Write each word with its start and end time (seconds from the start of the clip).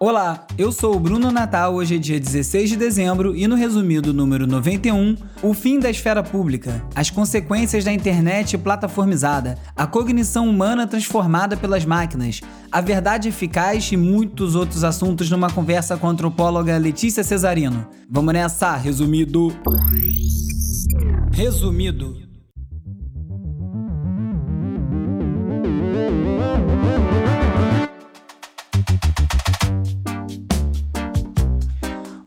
Olá, 0.00 0.46
eu 0.56 0.70
sou 0.70 0.94
o 0.94 1.00
Bruno 1.00 1.32
Natal. 1.32 1.74
Hoje 1.74 1.96
é 1.96 1.98
dia 1.98 2.20
16 2.20 2.70
de 2.70 2.76
dezembro 2.76 3.34
e 3.34 3.48
no 3.48 3.56
resumido 3.56 4.14
número 4.14 4.46
91, 4.46 5.16
o 5.42 5.52
fim 5.52 5.80
da 5.80 5.90
esfera 5.90 6.22
pública, 6.22 6.84
as 6.94 7.10
consequências 7.10 7.82
da 7.82 7.92
internet 7.92 8.56
plataformizada, 8.56 9.58
a 9.74 9.88
cognição 9.88 10.48
humana 10.48 10.86
transformada 10.86 11.56
pelas 11.56 11.84
máquinas, 11.84 12.40
a 12.70 12.80
verdade 12.80 13.28
eficaz 13.28 13.90
e 13.90 13.96
muitos 13.96 14.54
outros 14.54 14.84
assuntos 14.84 15.28
numa 15.32 15.50
conversa 15.50 15.96
com 15.96 16.06
a 16.06 16.10
antropóloga 16.10 16.78
Letícia 16.78 17.24
Cesarino. 17.24 17.84
Vamos 18.08 18.32
nessa, 18.32 18.76
resumido. 18.76 19.52
Resumido. 21.32 22.27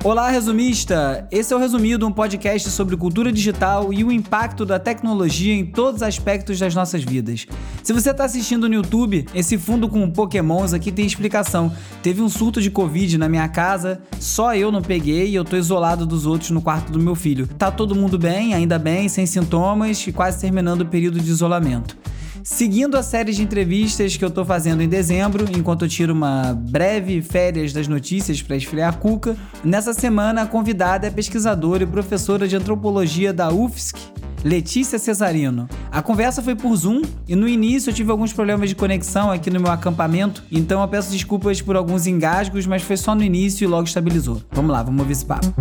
Olá, 0.04 0.32
resumista! 0.32 1.28
Esse 1.30 1.54
é 1.54 1.56
o 1.56 1.60
Resumido, 1.60 2.08
um 2.08 2.12
podcast 2.12 2.72
sobre 2.72 2.98
cultura 2.98 3.32
digital 3.32 3.94
e 3.94 4.04
o 4.04 4.12
impacto 4.12 4.66
da 4.66 4.80
tecnologia 4.80 5.54
em 5.54 5.64
todos 5.64 5.98
os 5.98 6.02
aspectos 6.02 6.58
das 6.58 6.74
nossas 6.74 7.04
vidas. 7.04 7.46
Se 7.84 7.94
você 7.94 8.10
está 8.10 8.26
assistindo 8.26 8.68
no 8.68 8.74
YouTube, 8.74 9.28
esse 9.32 9.60
fundo 9.60 9.88
com 9.88 10.10
pokémons 10.10 10.74
aqui 10.74 10.92
tem 10.92 11.06
explicação. 11.06 11.72
Teve 12.02 12.20
um 12.20 12.30
surto 12.30 12.60
de 12.60 12.72
Covid 12.72 13.16
na 13.20 13.30
minha 13.30 13.48
casa, 13.48 14.02
só 14.20 14.56
eu 14.56 14.72
não 14.72 14.82
peguei 14.82 15.30
e 15.30 15.36
eu 15.36 15.46
tô 15.46 15.56
isolado 15.56 16.04
dos 16.04 16.26
outros 16.26 16.50
no 16.50 16.64
quarto 16.64 16.92
do 16.92 16.98
meu 16.98 17.14
filho. 17.14 17.46
Tá 17.46 17.70
todo 17.70 17.94
mundo 17.94 18.18
bem, 18.18 18.56
ainda 18.56 18.80
bem, 18.80 19.08
sem 19.08 19.28
sintomas 19.28 20.08
e 20.08 20.12
quase 20.12 20.42
terminando 20.42 20.82
o 20.82 20.86
período 20.88 21.20
de 21.20 21.30
isolamento. 21.30 21.96
Seguindo 22.44 22.98
a 22.98 23.04
série 23.04 23.32
de 23.34 23.42
entrevistas 23.42 24.18
que 24.18 24.26
eu 24.26 24.32
tô 24.32 24.44
fazendo 24.44 24.82
em 24.82 24.90
dezembro, 24.90 25.46
enquanto 25.56 25.86
eu 25.86 25.90
tiro 25.90 26.14
uma 26.14 26.54
breve 26.54 27.22
férias 27.22 27.72
das 27.72 27.88
notícias 27.88 28.42
para 28.42 28.56
esfriar 28.56 28.94
a 28.94 28.98
cuca, 28.98 29.38
nessa 29.64 29.94
semana 29.94 30.42
a 30.42 30.46
convidada 30.48 31.08
é 31.08 31.12
pesquisadora 31.12 31.84
e 31.84 31.88
professora 31.88 32.48
de 32.48 32.56
antropologia 32.56 33.32
da 33.32 33.52
UFSC, 33.52 33.96
Letícia 34.44 34.98
Cesarino. 34.98 35.70
A 35.92 36.02
conversa 36.02 36.42
foi 36.42 36.56
por 36.56 36.76
Zoom 36.76 37.04
e 37.28 37.36
no 37.36 37.48
início 37.48 37.92
eu 37.92 37.94
tive 37.94 38.10
alguns 38.10 38.34
problemas 38.34 38.70
de 38.70 38.76
conexão 38.76 39.30
aqui 39.30 39.52
no 39.52 39.60
meu 39.60 39.72
acampamento, 39.72 40.44
então 40.52 40.82
eu 40.82 40.88
peço 40.88 41.12
desculpas 41.12 41.62
por 41.62 41.76
alguns 41.76 42.08
engasgos, 42.08 42.66
mas 42.66 42.82
foi 42.82 42.98
só 42.98 43.14
no 43.14 43.24
início 43.24 43.66
e 43.66 43.68
logo 43.68 43.84
estabilizou. 43.84 44.42
Vamos 44.52 44.72
lá, 44.72 44.82
vamos 44.82 45.00
ouvir 45.00 45.14
esse 45.14 45.26
papo. 45.26 45.54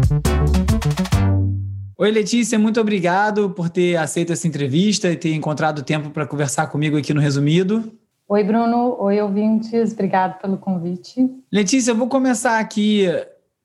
Oi, 2.00 2.10
Letícia, 2.10 2.58
muito 2.58 2.80
obrigado 2.80 3.50
por 3.50 3.68
ter 3.68 3.94
aceito 3.96 4.32
essa 4.32 4.48
entrevista 4.48 5.10
e 5.10 5.16
ter 5.16 5.34
encontrado 5.34 5.82
tempo 5.82 6.08
para 6.08 6.26
conversar 6.26 6.68
comigo 6.68 6.96
aqui 6.96 7.12
no 7.12 7.20
Resumido. 7.20 7.92
Oi, 8.26 8.42
Bruno. 8.42 8.96
Oi, 8.98 9.20
ouvintes. 9.20 9.92
Obrigado 9.92 10.40
pelo 10.40 10.56
convite. 10.56 11.28
Letícia, 11.52 11.90
eu 11.90 11.94
vou 11.94 12.08
começar 12.08 12.58
aqui 12.58 13.04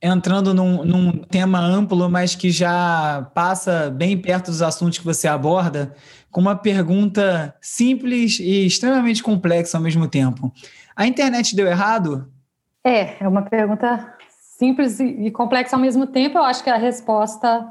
entrando 0.02 0.53
num, 0.53 0.83
num, 0.83 1.11
tema 1.19 1.61
amplo, 1.61 2.09
mas 2.09 2.36
que 2.36 2.52
já 2.52 3.25
passa 3.33 3.89
bem 3.89 4.17
perto 4.17 4.47
dos 4.47 4.61
assuntos 4.61 4.97
que 4.97 5.06
você 5.06 5.30
aborda, 5.30 5.94
com 6.30 6.41
uma 6.41 6.58
pergunta 6.58 7.56
simples 7.61 8.38
e 8.41 8.67
extremamente 8.67 9.23
complexa 9.23 9.78
ao 9.78 9.81
mesmo 9.81 10.09
tempo. 10.09 10.52
A 10.94 11.08
internet 11.08 11.56
deu 11.56 11.67
errado? 11.67 12.30
É, 12.83 13.23
é 13.23 13.28
uma 13.30 13.44
pergunta 13.44 14.13
simples 14.58 15.00
e 15.00 15.31
complexa 15.31 15.78
ao 15.78 15.81
mesmo 15.81 16.06
tempo. 16.06 16.38
Eu 16.38 16.44
acho 16.44 16.61
que 16.61 16.69
a 16.69 16.75
resposta 16.75 17.66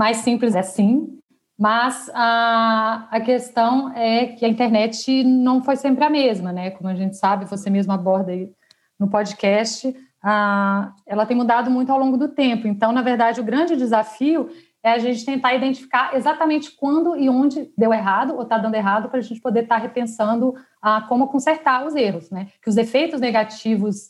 mais 0.00 0.16
simples 0.16 0.54
é 0.54 0.62
sim, 0.62 1.18
mas 1.58 2.10
a, 2.14 3.06
a 3.10 3.20
questão 3.20 3.92
é 3.94 4.28
que 4.28 4.46
a 4.46 4.48
internet 4.48 5.22
não 5.22 5.62
foi 5.62 5.76
sempre 5.76 6.02
a 6.02 6.08
mesma, 6.08 6.54
né? 6.54 6.70
Como 6.70 6.88
a 6.88 6.94
gente 6.94 7.18
sabe, 7.18 7.44
você 7.44 7.68
mesmo 7.68 7.92
aborda 7.92 8.32
aí 8.32 8.50
no 8.98 9.10
podcast, 9.10 9.94
a, 10.22 10.94
ela 11.06 11.26
tem 11.26 11.36
mudado 11.36 11.70
muito 11.70 11.92
ao 11.92 11.98
longo 11.98 12.16
do 12.16 12.28
tempo. 12.28 12.66
Então, 12.66 12.92
na 12.92 13.02
verdade, 13.02 13.42
o 13.42 13.44
grande 13.44 13.76
desafio 13.76 14.48
é 14.82 14.90
a 14.92 14.98
gente 14.98 15.22
tentar 15.22 15.52
identificar 15.52 16.16
exatamente 16.16 16.74
quando 16.74 17.14
e 17.14 17.28
onde 17.28 17.70
deu 17.76 17.92
errado 17.92 18.36
ou 18.36 18.44
está 18.44 18.56
dando 18.56 18.76
errado 18.76 19.10
para 19.10 19.18
a 19.18 19.22
gente 19.22 19.38
poder 19.38 19.64
estar 19.64 19.74
tá 19.74 19.82
repensando 19.82 20.54
a, 20.80 21.02
como 21.02 21.28
consertar 21.28 21.86
os 21.86 21.94
erros, 21.94 22.30
né? 22.30 22.48
Que 22.62 22.70
os 22.70 22.78
efeitos 22.78 23.20
negativos 23.20 24.08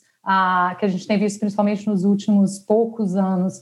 que 0.79 0.85
a 0.85 0.87
gente 0.87 1.05
tem 1.05 1.19
visto 1.19 1.39
principalmente 1.39 1.85
nos 1.85 2.05
últimos 2.05 2.59
poucos 2.59 3.17
anos 3.17 3.61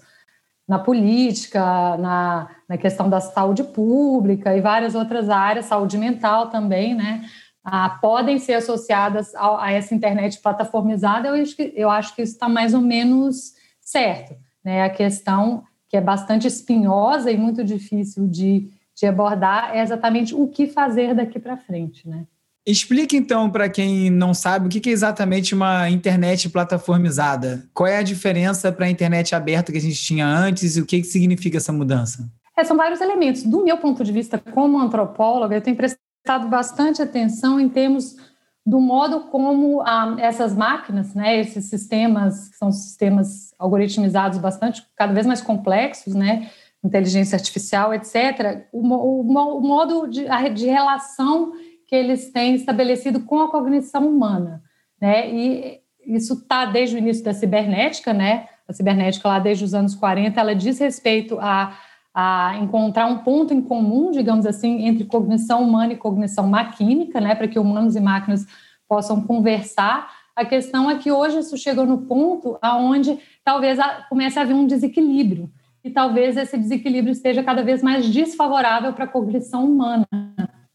na 0.70 0.78
política, 0.78 1.98
na, 1.98 2.48
na 2.68 2.78
questão 2.78 3.10
da 3.10 3.20
saúde 3.20 3.64
pública 3.64 4.56
e 4.56 4.62
várias 4.62 4.94
outras 4.94 5.28
áreas, 5.28 5.66
saúde 5.66 5.98
mental 5.98 6.52
também, 6.52 6.94
né? 6.94 7.26
Ah, 7.64 7.98
podem 8.00 8.38
ser 8.38 8.54
associadas 8.54 9.34
a, 9.34 9.66
a, 9.66 9.72
essa 9.72 9.96
internet 9.96 10.40
plataformizada, 10.40 11.28
eu 11.28 11.42
acho 11.42 11.56
que, 11.56 11.74
eu 11.76 11.90
acho 11.90 12.16
que 12.16 12.22
isso 12.22 12.34
está 12.34 12.48
mais 12.48 12.76
ou 12.76 12.82
menos 12.82 13.56
certo. 13.82 14.36
Né? 14.64 14.84
A 14.84 14.90
questão 14.92 15.64
que 15.88 15.98
é 15.98 16.02
bastante 16.02 16.46
espinhosa 16.46 17.32
e 17.32 17.38
muito 17.38 17.64
difícil 17.64 18.28
de, 18.28 18.72
de 18.96 19.08
abordar 19.08 19.76
é 19.76 19.82
exatamente 19.82 20.36
o 20.36 20.48
que 20.48 20.68
fazer 20.68 21.16
daqui 21.16 21.40
para 21.40 21.58
frente. 21.58 22.08
Né? 22.08 22.26
Explique 22.66 23.16
então 23.18 23.50
para 23.50 23.70
quem 23.70 24.10
não 24.10 24.34
sabe 24.34 24.68
o 24.68 24.70
que 24.70 24.90
é 24.90 24.94
exatamente 24.94 25.56
uma 25.56 25.90
internet 25.90 26.50
plataformizada. 26.50 27.68
Qual 27.74 27.88
é 27.88 27.98
a 27.98 28.04
diferença 28.04 28.72
para 28.72 28.86
a 28.86 28.90
internet 28.90 29.34
aberta 29.34 29.72
que 29.72 29.78
a 29.78 29.82
gente 29.82 30.02
tinha 30.02 30.28
antes 30.28 30.78
e 30.78 30.82
o 30.82 30.86
que 30.86 31.04
significa 31.04 31.58
essa 31.58 31.72
mudança? 31.72 32.30
É, 32.56 32.64
são 32.64 32.76
vários 32.76 33.02
elementos. 33.02 33.44
Do 33.44 33.64
meu 33.64 33.78
ponto 33.78 34.04
de 34.04 34.12
vista 34.12 34.38
como 34.38 34.78
antropóloga, 34.78 35.56
eu 35.56 35.62
tenho 35.62 35.78
prestado 35.78 36.48
bastante 36.50 37.02
atenção 37.02 37.60
em 37.60 37.70
termos 37.70 38.18
do 38.66 38.80
modo 38.80 39.22
como 39.32 39.82
ah, 39.82 40.16
essas 40.20 40.56
máquinas, 40.56 41.16
né, 41.16 41.40
esses 41.40 41.66
sistemas, 41.66 42.50
que 42.50 42.58
são 42.58 42.72
sistemas 42.72 43.52
algoritmizados 43.58 44.38
bastante, 44.38 44.86
cada 44.96 45.12
vez 45.12 45.26
mais 45.26 45.42
complexos, 45.42 46.14
né, 46.14 46.52
inteligência 46.84 47.36
artificial, 47.36 47.94
etc., 47.94 48.68
o, 48.72 48.88
o, 48.88 49.22
o 49.22 49.62
modo 49.62 50.06
de, 50.08 50.26
de 50.54 50.68
relação 50.68 51.54
que 51.90 51.96
eles 51.96 52.32
têm 52.32 52.54
estabelecido 52.54 53.22
com 53.22 53.40
a 53.40 53.50
cognição 53.50 54.08
humana, 54.08 54.62
né? 55.02 55.28
E 55.28 55.80
isso 56.06 56.36
está 56.36 56.66
desde 56.66 56.96
o 56.96 57.00
início 57.00 57.24
da 57.24 57.34
cibernética, 57.34 58.14
né? 58.14 58.48
A 58.68 58.74
cibernética 58.74 59.28
lá 59.28 59.40
desde 59.40 59.64
os 59.64 59.74
anos 59.74 59.96
40, 59.96 60.40
ela 60.40 60.54
diz 60.54 60.78
respeito 60.78 61.40
a, 61.42 61.76
a 62.14 62.58
encontrar 62.62 63.08
um 63.08 63.18
ponto 63.18 63.56
em 63.56 63.62
comum, 63.62 64.12
digamos 64.12 64.46
assim, 64.46 64.86
entre 64.86 65.04
cognição 65.04 65.64
humana 65.64 65.94
e 65.94 65.98
cognição 65.98 66.48
maquínica, 66.48 67.20
né? 67.20 67.34
Para 67.34 67.48
que 67.48 67.58
humanos 67.58 67.96
e 67.96 68.00
máquinas 68.00 68.46
possam 68.88 69.24
conversar. 69.24 70.12
A 70.36 70.46
questão 70.46 70.92
é 70.92 71.00
que 71.00 71.12
hoje 71.12 71.40
isso 71.40 71.58
chegou 71.58 71.88
no 71.88 72.02
ponto 72.02 72.60
aonde 72.62 73.18
talvez 73.44 73.80
comece 74.10 74.38
a 74.38 74.44
haver 74.44 74.54
um 74.54 74.68
desequilíbrio 74.68 75.50
e 75.84 75.90
talvez 75.90 76.38
esse 76.38 76.56
desequilíbrio 76.56 77.14
esteja 77.14 77.42
cada 77.42 77.64
vez 77.64 77.82
mais 77.82 78.06
desfavorável 78.08 78.94
para 78.94 79.06
a 79.06 79.08
cognição 79.08 79.66
humana 79.66 80.06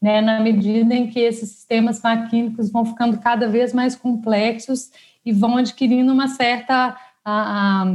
né, 0.05 0.21
na 0.21 0.39
medida 0.39 0.93
em 0.93 1.07
que 1.07 1.19
esses 1.19 1.49
sistemas 1.49 1.99
maquínicos 1.99 2.69
vão 2.69 2.85
ficando 2.85 3.17
cada 3.17 3.47
vez 3.47 3.73
mais 3.73 3.95
complexos 3.95 4.91
e 5.25 5.33
vão 5.33 5.57
adquirindo 5.57 6.13
uma 6.13 6.27
certa, 6.27 6.95
a, 7.25 7.81
a, 7.81 7.85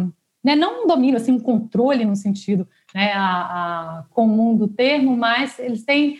né, 0.42 0.56
não 0.56 0.82
um 0.82 0.86
domínio, 0.88 1.18
assim, 1.18 1.30
um 1.30 1.38
controle 1.38 2.04
no 2.04 2.16
sentido 2.16 2.66
né, 2.92 3.12
a, 3.14 4.02
comum 4.10 4.56
do 4.56 4.66
termo, 4.66 5.16
mas 5.16 5.56
eles 5.60 5.84
têm 5.84 6.18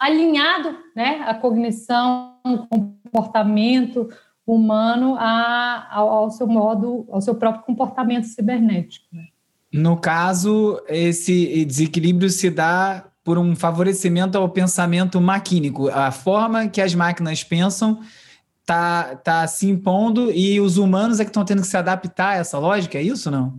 alinhado 0.00 0.76
né, 0.96 1.22
a 1.24 1.32
cognição, 1.32 2.34
o 2.44 2.66
comportamento 2.66 4.08
humano 4.44 5.16
ao, 5.16 6.08
ao, 6.08 6.30
seu 6.32 6.48
modo, 6.48 7.06
ao 7.08 7.20
seu 7.20 7.36
próprio 7.36 7.62
comportamento 7.62 8.24
cibernético. 8.24 9.06
Né? 9.12 9.28
No 9.72 9.96
caso, 9.96 10.82
esse 10.88 11.64
desequilíbrio 11.64 12.28
se 12.30 12.50
dá 12.50 13.13
por 13.24 13.38
um 13.38 13.56
favorecimento 13.56 14.36
ao 14.36 14.48
pensamento 14.48 15.20
maquínico. 15.20 15.88
A 15.88 16.10
forma 16.10 16.68
que 16.68 16.80
as 16.80 16.94
máquinas 16.94 17.42
pensam 17.42 18.00
está 18.60 19.16
tá 19.16 19.46
se 19.46 19.68
impondo 19.68 20.30
e 20.30 20.60
os 20.60 20.76
humanos 20.76 21.18
é 21.18 21.24
que 21.24 21.30
estão 21.30 21.44
tendo 21.44 21.62
que 21.62 21.68
se 21.68 21.76
adaptar 21.76 22.30
a 22.30 22.36
essa 22.36 22.58
lógica, 22.58 22.98
é 22.98 23.02
isso 23.02 23.30
não? 23.30 23.54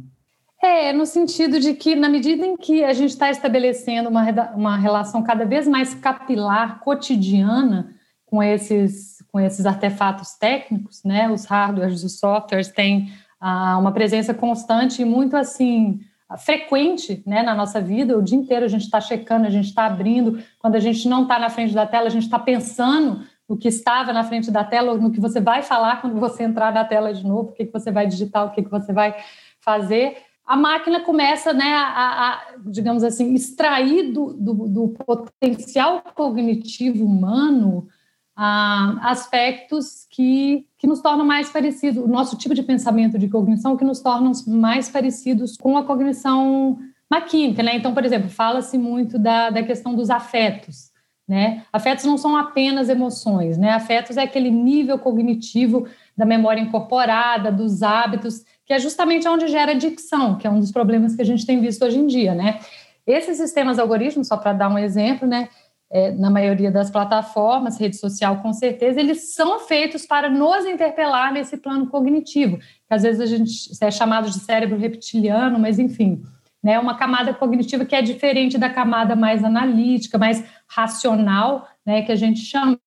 É, 0.64 0.94
no 0.94 1.06
sentido 1.06 1.60
de 1.60 1.74
que, 1.74 1.96
na 1.96 2.10
medida 2.10 2.46
em 2.46 2.58
que 2.58 2.84
a 2.84 2.94
gente 2.94 3.12
está 3.12 3.30
estabelecendo 3.30 4.10
uma, 4.10 4.24
uma 4.56 4.78
relação 4.78 5.22
cada 5.22 5.46
vez 5.46 5.68
mais 5.68 5.94
capilar, 5.94 6.80
cotidiana, 6.80 7.94
com 8.26 8.42
esses, 8.42 9.24
com 9.32 9.40
esses 9.40 9.66
artefatos 9.66 10.34
técnicos, 10.34 11.04
né? 11.04 11.30
Os 11.30 11.46
hardwares, 11.46 12.04
os 12.04 12.20
softwares 12.20 12.70
têm 12.70 13.12
ah, 13.40 13.78
uma 13.78 13.92
presença 13.92 14.34
constante 14.34 15.02
e 15.02 15.06
muito 15.06 15.38
assim 15.38 16.00
frequente 16.38 17.24
né, 17.26 17.44
na 17.44 17.54
nossa 17.54 17.80
vida, 17.80 18.18
o 18.18 18.22
dia 18.22 18.38
inteiro 18.38 18.66
a 18.66 18.68
gente 18.68 18.84
está 18.84 19.00
checando, 19.00 19.46
a 19.46 19.50
gente 19.50 19.68
está 19.68 19.86
abrindo, 19.86 20.40
quando 20.60 20.76
a 20.76 20.80
gente 20.80 21.08
não 21.08 21.24
está 21.24 21.38
na 21.38 21.50
frente 21.50 21.74
da 21.74 21.86
tela, 21.86 22.08
a 22.08 22.10
gente 22.10 22.24
está 22.24 22.40
pensando 22.40 23.22
no 23.48 23.56
que 23.56 23.68
estava 23.68 24.12
na 24.12 24.24
frente 24.24 24.50
da 24.50 24.64
tela, 24.64 24.94
ou 24.94 24.98
no 24.98 25.12
que 25.12 25.20
você 25.20 25.40
vai 25.40 25.62
falar 25.62 26.02
quando 26.02 26.20
você 26.20 26.44
entrar 26.44 26.74
na 26.74 26.84
tela 26.84 27.14
de 27.14 27.24
novo, 27.24 27.50
o 27.50 27.54
que, 27.54 27.66
que 27.66 27.72
você 27.74 27.92
vai 27.92 28.08
digitar, 28.08 28.46
o 28.46 28.52
que, 28.52 28.64
que 28.64 28.72
você 28.72 28.92
vai 28.92 29.16
fazer. 29.60 30.18
A 30.46 30.56
máquina 30.56 31.00
começa, 31.02 31.54
né, 31.54 31.74
a, 31.74 32.30
a 32.30 32.42
digamos 32.66 33.04
assim, 33.04 33.34
extrair 33.34 34.12
do, 34.12 34.34
do, 34.34 34.54
do, 34.68 34.88
potencial 34.90 36.04
cognitivo 36.16 37.06
humano 37.06 37.88
ah, 38.36 38.98
aspectos 39.02 40.06
que, 40.10 40.68
que 40.78 40.88
nos 40.88 41.02
tornam 41.02 41.26
mais 41.26 41.50
parecidos, 41.50 42.04
o 42.04 42.08
nosso 42.08 42.38
tipo 42.38 42.54
de 42.54 42.64
pensamento 42.64 43.18
de 43.18 43.30
cognição 43.30 43.78
que 43.78 43.86
nos 43.86 44.02
tornam 44.02 44.32
mais 44.48 44.90
parecidos 44.90 45.56
com 45.56 45.78
a 45.78 45.84
cognição 45.84 46.78
maquímica, 47.10 47.64
né? 47.64 47.76
Então, 47.76 47.94
por 47.94 48.04
exemplo, 48.04 48.30
fala-se 48.30 48.78
muito 48.78 49.18
da, 49.18 49.50
da 49.50 49.64
questão 49.64 49.96
dos 49.96 50.10
afetos, 50.10 50.92
né? 51.28 51.64
Afetos 51.72 52.04
não 52.04 52.18
são 52.18 52.36
apenas 52.36 52.90
emoções, 52.90 53.58
né? 53.58 53.70
Afetos 53.72 54.18
é 54.18 54.24
aquele 54.24 54.52
nível 54.52 55.00
cognitivo 55.00 55.88
da 56.18 56.26
memória 56.26 56.60
incorporada, 56.60 57.52
dos 57.52 57.82
hábitos, 57.82 58.44
que 58.66 58.74
é 58.74 58.80
justamente 58.80 59.28
onde 59.28 59.48
gera 59.48 59.74
dicção, 59.76 60.36
que 60.36 60.46
é 60.46 60.50
um 60.50 60.60
dos 60.60 60.72
problemas 60.72 61.16
que 61.16 61.22
a 61.22 61.26
gente 61.26 61.46
tem 61.46 61.62
visto 61.62 61.86
hoje 61.86 62.00
em 62.00 62.08
dia, 62.08 62.34
né? 62.36 62.60
Esses 63.08 63.38
sistemas 63.38 63.78
algoritmos, 63.78 64.28
só 64.28 64.36
para 64.36 64.52
dar 64.52 64.70
um 64.70 64.78
exemplo, 64.78 65.28
né? 65.28 65.48
É, 65.92 66.12
na 66.12 66.32
maioria 66.32 66.72
das 66.72 66.90
plataformas, 66.90 67.80
rede 67.80 67.96
social 67.96 68.42
com 68.42 68.52
certeza, 68.52 69.00
eles 69.00 69.36
são 69.36 69.60
feitos 69.60 70.06
para 70.06 70.30
nos 70.30 70.66
interpelar 70.66 71.32
nesse 71.32 71.58
plano 71.58 71.88
cognitivo, 71.88 72.58
que 72.58 72.94
às 72.94 73.04
vezes 73.04 73.22
a 73.22 73.26
gente 73.28 73.72
é 73.80 73.92
chamado 73.92 74.30
de 74.30 74.40
cérebro 74.40 74.78
reptiliano, 74.80 75.60
mas 75.60 75.78
enfim, 75.78 76.24
né, 76.66 76.80
uma 76.80 76.98
camada 76.98 77.32
cognitiva 77.36 77.86
que 77.86 77.96
é 77.96 78.02
diferente 78.02 78.58
da 78.58 78.68
camada 78.68 79.16
mais 79.16 79.44
analítica, 79.44 80.18
mais 80.18 80.44
racional, 80.68 81.70
né, 81.86 82.02
que 82.02 82.12
a 82.12 82.16
gente 82.16 82.40
chama. 82.40 82.80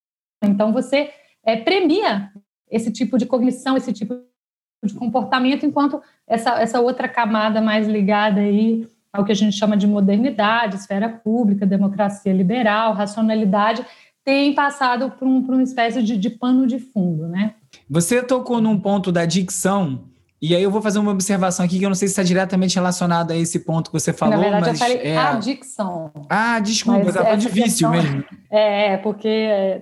Então, 0.42 0.72
você 0.72 1.10
é, 1.44 1.54
premia 1.54 2.32
esse 2.68 2.92
tipo 2.92 3.16
de 3.16 3.24
cognição, 3.24 3.76
esse 3.76 3.92
tipo 3.92 4.20
de 4.84 4.94
comportamento, 4.94 5.64
enquanto 5.64 6.02
essa, 6.26 6.60
essa 6.60 6.80
outra 6.80 7.08
camada 7.08 7.60
mais 7.60 7.86
ligada 7.86 8.40
aí 8.40 8.88
ao 9.19 9.25
que 9.25 9.32
a 9.32 9.35
gente 9.35 9.56
chama 9.56 9.76
de 9.76 9.87
modernidade, 9.87 10.76
esfera 10.76 11.09
pública, 11.09 11.67
democracia 11.67 12.32
liberal, 12.32 12.94
racionalidade, 12.94 13.85
tem 14.25 14.55
passado 14.55 15.11
por, 15.11 15.26
um, 15.26 15.43
por 15.43 15.55
uma 15.55 15.62
espécie 15.62 16.03
de, 16.03 16.17
de 16.17 16.31
pano 16.31 16.67
de 16.67 16.79
fundo, 16.79 17.26
né? 17.26 17.55
Você 17.91 18.23
tocou 18.23 18.61
num 18.61 18.79
ponto 18.79 19.11
da 19.11 19.25
dicção 19.26 20.05
e 20.41 20.55
aí 20.55 20.62
eu 20.62 20.70
vou 20.70 20.81
fazer 20.81 21.00
uma 21.00 21.11
observação 21.11 21.67
aqui 21.67 21.81
que 21.81 21.85
eu 21.85 21.88
não 21.88 21.97
sei 21.97 22.06
se 22.06 22.12
está 22.12 22.23
diretamente 22.23 22.76
relacionada 22.76 23.35
a 23.35 23.37
esse 23.37 23.59
ponto 23.59 23.91
que 23.91 23.99
você 23.99 24.12
falou. 24.12 24.37
Na 24.37 24.41
verdade, 24.41 24.67
mas 24.67 24.81
eu 24.81 24.87
falei 24.87 24.99
é... 25.03 25.17
adicção. 25.17 26.12
Ah, 26.29 26.61
desculpa, 26.61 27.09
estava 27.09 27.37
de 27.37 27.49
vício 27.49 27.91
mesmo. 27.91 28.25
É, 28.49 28.99
porque 28.99 29.29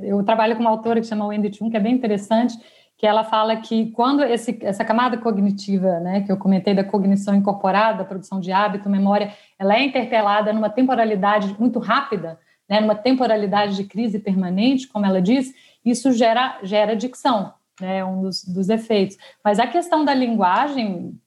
eu 0.02 0.22
trabalho 0.24 0.56
com 0.56 0.62
uma 0.62 0.70
autora 0.70 1.00
que 1.00 1.06
chama 1.06 1.26
Wendy 1.26 1.54
Chun, 1.54 1.70
que 1.70 1.76
é 1.76 1.80
bem 1.80 1.94
interessante, 1.94 2.54
que 2.96 3.06
ela 3.06 3.24
fala 3.24 3.56
que 3.56 3.90
quando 3.90 4.22
esse, 4.22 4.58
essa 4.62 4.84
camada 4.84 5.18
cognitiva, 5.18 6.00
né, 6.00 6.22
que 6.22 6.32
eu 6.32 6.36
comentei 6.36 6.74
da 6.74 6.82
cognição 6.82 7.34
incorporada, 7.34 8.04
produção 8.04 8.40
de 8.40 8.50
hábito, 8.50 8.88
memória, 8.88 9.32
ela 9.58 9.76
é 9.76 9.84
interpelada 9.84 10.52
numa 10.52 10.70
temporalidade 10.70 11.54
muito 11.58 11.78
rápida, 11.78 12.38
né, 12.68 12.80
numa 12.80 12.94
temporalidade 12.94 13.76
de 13.76 13.84
crise 13.84 14.18
permanente, 14.18 14.88
como 14.88 15.04
ela 15.04 15.20
diz, 15.20 15.52
isso 15.84 16.10
gera, 16.12 16.58
gera 16.62 16.92
adicção 16.92 17.52
né, 17.80 18.04
um 18.04 18.22
dos, 18.22 18.44
dos 18.44 18.68
efeitos. 18.68 19.16
Mas 19.44 19.58
a 19.58 19.66
questão 19.66 20.04
da 20.04 20.14
linguagem 20.14 21.18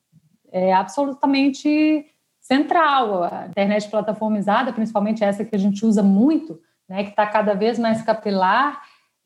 é 0.52 0.72
absolutamente 0.72 2.06
central. 2.40 3.24
A 3.24 3.46
internet 3.48 3.88
plataformizada, 3.88 4.72
principalmente 4.72 5.22
essa 5.22 5.44
que 5.44 5.54
a 5.54 5.58
gente 5.58 5.84
usa 5.84 6.02
muito, 6.02 6.60
né, 6.88 7.04
que 7.04 7.10
está 7.10 7.26
cada 7.26 7.54
vez 7.54 7.78
mais 7.78 8.02
capilar, 8.02 8.82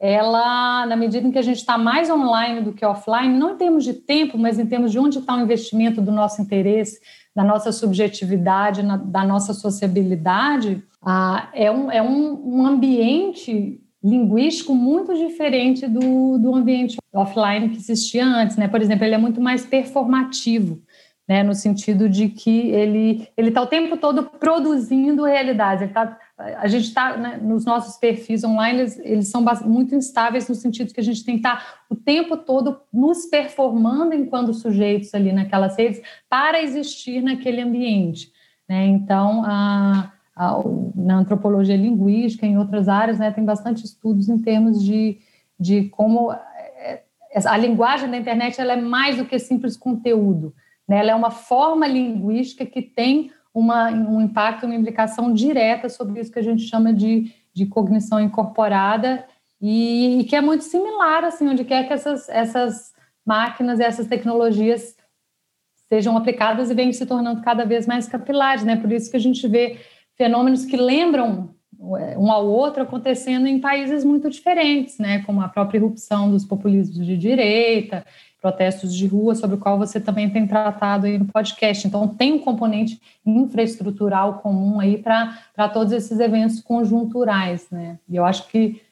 ela, 0.07 0.85
na 0.85 0.97
medida 0.97 1.27
em 1.27 1.31
que 1.31 1.39
a 1.39 1.43
gente 1.43 1.57
está 1.57 1.79
mais 1.79 2.11
online 2.11 2.61
do 2.61 2.75
que 2.75 2.85
offline, 2.85 3.39
não 3.39 3.55
em 3.55 3.57
termos 3.57 3.85
de 3.85 3.95
tempo, 3.95 4.37
mas 4.37 4.59
em 4.59 4.67
termos 4.67 4.93
de 4.93 4.99
onde 4.99 5.19
está 5.19 5.35
o 5.35 5.41
investimento 5.41 6.03
do 6.03 6.13
nosso 6.13 6.43
interesse, 6.43 7.01
da 7.35 7.43
nossa 7.43 7.73
subjetividade, 7.73 8.83
na, 8.83 8.99
da 8.99 9.25
nossa 9.25 9.55
sociabilidade, 9.55 10.85
ah, 11.01 11.49
é, 11.55 11.71
um, 11.71 11.91
é 11.91 12.03
um, 12.03 12.59
um 12.59 12.67
ambiente 12.67 13.81
linguístico 14.03 14.75
muito 14.75 15.15
diferente 15.15 15.89
do, 15.89 16.37
do 16.39 16.55
ambiente 16.55 16.99
offline 17.11 17.71
que 17.71 17.79
existia 17.79 18.27
antes, 18.27 18.59
né? 18.59 18.69
Por 18.69 18.83
exemplo, 18.83 19.07
ele 19.07 19.15
é 19.15 19.19
muito 19.19 19.41
mais 19.41 19.65
performativo, 19.65 20.83
né? 21.27 21.43
No 21.43 21.55
sentido 21.55 22.11
de 22.11 22.29
que 22.29 22.69
ele 22.73 23.27
ele 23.39 23.49
está 23.49 23.63
o 23.63 23.67
tempo 23.67 23.97
todo 23.97 24.25
produzindo 24.39 25.25
realidade. 25.25 25.89
Tá, 25.89 26.19
a 26.37 26.67
gente 26.67 26.85
está 26.85 27.17
né, 27.17 27.39
nos 27.41 27.65
nossos 27.65 27.97
perfis 27.97 28.43
online, 28.43 28.81
eles, 28.81 28.99
eles, 28.99 29.29
são 29.29 29.45
muito 29.65 29.95
instáveis 29.95 30.49
no 30.49 30.55
sentido 30.55 30.93
que 30.93 31.01
a 31.01 31.05
gente 31.05 31.25
tem 31.25 31.37
que 31.37 31.47
estar 31.47 31.57
tá 31.57 31.85
o 31.89 31.95
tempo 31.95 32.37
todo 32.37 32.81
nos 32.93 33.27
performando 33.27 34.15
enquanto 34.15 34.53
sujeitos 34.53 35.15
ali 35.15 35.33
naquelas 35.33 35.77
redes 35.77 36.03
para 36.29 36.61
existir 36.61 37.23
naquele 37.23 37.61
ambiente, 37.61 38.33
né? 38.69 38.85
Então, 38.87 39.45
a 39.45 40.11
na 40.37 41.17
antropologia 41.19 41.77
linguística, 41.77 42.45
em 42.45 42.59
outras 42.59 42.89
áreas, 42.89 43.19
né, 43.19 43.31
tem 43.31 43.45
bastante 43.45 43.85
estudos 43.85 44.29
em 44.29 44.39
termos 44.39 44.83
de, 44.83 45.19
de 45.59 45.85
como 45.91 46.33
é, 46.33 47.03
é, 47.33 47.47
a 47.47 47.57
linguagem 47.57 48.11
da 48.11 48.17
internet 48.17 48.61
ela 48.61 48.73
é 48.73 48.81
mais 48.81 49.17
do 49.17 49.25
que 49.25 49.39
simples 49.39 49.77
conteúdo. 49.77 50.53
Né? 50.89 50.99
Ela 50.99 51.13
é 51.13 51.15
uma 51.15 51.31
forma 51.31 51.87
linguística 51.87 52.67
que 52.67 52.83
tem 52.83 53.31
uma, 53.55 53.91
um 53.91 54.21
impacto, 54.21 54.67
uma 54.67 54.75
implicação 54.75 55.33
direta 55.33 55.89
sobre 55.89 56.21
isso 56.21 56.33
que 56.33 56.41
a 56.41 56.43
gente 56.43 56.63
chama 56.63 56.93
de, 56.93 57.33
de 57.55 57.65
cognição 57.65 58.21
incorporada 58.21 59.25
e, 59.63 60.21
e 60.21 60.25
que 60.25 60.35
é 60.35 60.41
muito 60.41 60.65
similar, 60.65 61.25
assim, 61.25 61.49
onde 61.49 61.65
quer 61.65 61.87
que 61.87 61.93
essas, 61.93 62.29
essas 62.29 62.93
máquinas 63.25 63.79
essas 63.79 64.09
tecnologias 64.09 64.97
sejam 65.89 66.17
aplicadas 66.17 66.71
e 66.71 66.75
venham 66.75 66.93
se 66.93 67.07
tornando 67.07 67.43
cada 67.43 67.65
vez 67.65 67.87
mais 67.87 68.09
capilares, 68.09 68.65
né? 68.65 68.77
Por 68.77 68.91
isso 68.91 69.11
que 69.11 69.17
a 69.17 69.21
gente 69.21 69.47
vê 69.47 69.79
fenômenos 70.17 70.65
que 70.65 70.77
lembram 70.77 71.55
é, 71.99 72.19
um 72.19 72.31
ao 72.31 72.47
outro 72.47 72.83
acontecendo 72.83 73.47
em 73.47 73.61
países 73.61 74.05
muito 74.05 74.31
diferentes, 74.31 74.99
né, 74.99 75.23
como 75.25 75.41
a 75.41 75.49
própria 75.49 75.79
irrupção 75.79 76.31
dos 76.31 76.45
populismos 76.45 77.05
de 77.05 77.17
direita, 77.17 78.07
protestos 78.45 78.95
de 78.95 79.07
rua, 79.07 79.35
sobre 79.35 79.57
o 79.57 79.59
qual 79.59 79.79
você 79.79 79.99
também 79.99 80.29
tem 80.29 80.47
tratado 80.47 81.07
aí 81.07 81.17
no 81.17 81.25
podcast. 81.25 81.89
Então, 81.89 82.07
tem 82.07 82.35
um 82.35 82.39
componente 82.39 83.01
infraestrutural 83.25 84.35
comum 84.41 84.79
aí 84.79 84.99
para 84.99 85.67
todos 85.73 85.95
esses 85.95 86.21
eventos 86.21 86.61
conjunturais, 86.61 87.67
né? 87.71 87.99
E 88.07 88.17
eu 88.17 88.23
acho 88.23 88.47
que 88.49 88.83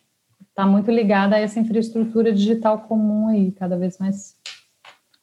está 0.49 0.65
muito 0.67 0.91
ligada 0.91 1.37
a 1.37 1.39
essa 1.39 1.61
infraestrutura 1.61 2.33
digital 2.33 2.79
comum 2.79 3.29
aí, 3.29 3.53
cada 3.53 3.77
vez 3.77 3.99
mais 3.99 4.35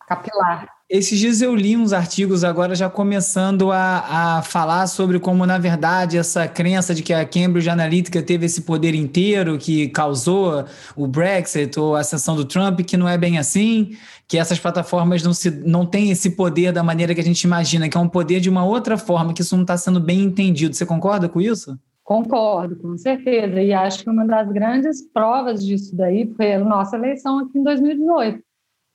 capilar. 0.08 0.79
Esses 0.90 1.20
dias 1.20 1.40
eu 1.40 1.54
li 1.54 1.78
uns 1.78 1.94
artigos 1.94 2.44
agora 2.44 2.74
já 2.74 2.90
começando 2.90 3.72
a, 3.72 4.38
a 4.38 4.42
falar 4.42 4.88
sobre 4.88 5.20
como, 5.20 5.46
na 5.46 5.60
verdade, 5.60 6.18
essa 6.18 6.48
crença 6.48 6.96
de 6.96 7.04
que 7.04 7.14
a 7.14 7.24
Cambridge 7.24 7.70
Analytica 7.70 8.24
teve 8.24 8.48
esse 8.48 8.64
poder 8.64 8.96
inteiro 8.96 9.60
que 9.60 9.90
causou 9.90 10.66
o 10.96 11.06
Brexit 11.06 11.80
ou 11.80 11.96
a 11.96 12.00
ascensão 12.00 12.36
do 12.36 12.44
Trump, 12.44 12.80
que 12.80 12.98
não 12.98 13.08
é 13.08 13.20
bem 13.20 13.38
assim, 13.38 13.92
que 14.28 14.36
essas 14.36 14.58
plataformas 14.58 15.22
não, 15.22 15.32
se, 15.32 15.52
não 15.52 15.86
têm 15.86 16.10
esse 16.10 16.32
poder 16.32 16.72
da 16.72 16.82
maneira 16.82 17.14
que 17.14 17.22
a 17.22 17.24
gente 17.24 17.44
imagina, 17.44 17.88
que 17.88 17.96
é 17.96 18.00
um 18.00 18.10
poder 18.10 18.40
de 18.40 18.50
uma 18.50 18.66
outra 18.66 18.98
forma, 18.98 19.32
que 19.32 19.44
isso 19.44 19.56
não 19.56 19.62
está 19.62 19.78
sendo 19.78 20.00
bem 20.00 20.22
entendido. 20.22 20.76
Você 20.76 20.88
concorda 20.88 21.30
com 21.30 21.40
isso? 21.40 21.78
Concordo, 22.04 22.76
com 22.78 22.98
certeza. 22.98 23.62
E 23.62 23.72
acho 23.72 24.04
que 24.04 24.10
uma 24.10 24.26
das 24.26 24.52
grandes 24.52 25.08
provas 25.14 25.64
disso 25.64 25.96
daí 25.96 26.34
foi 26.36 26.54
a 26.54 26.60
nossa 26.60 26.96
eleição 26.96 27.38
aqui 27.38 27.60
em 27.60 27.64
2018 27.64 28.49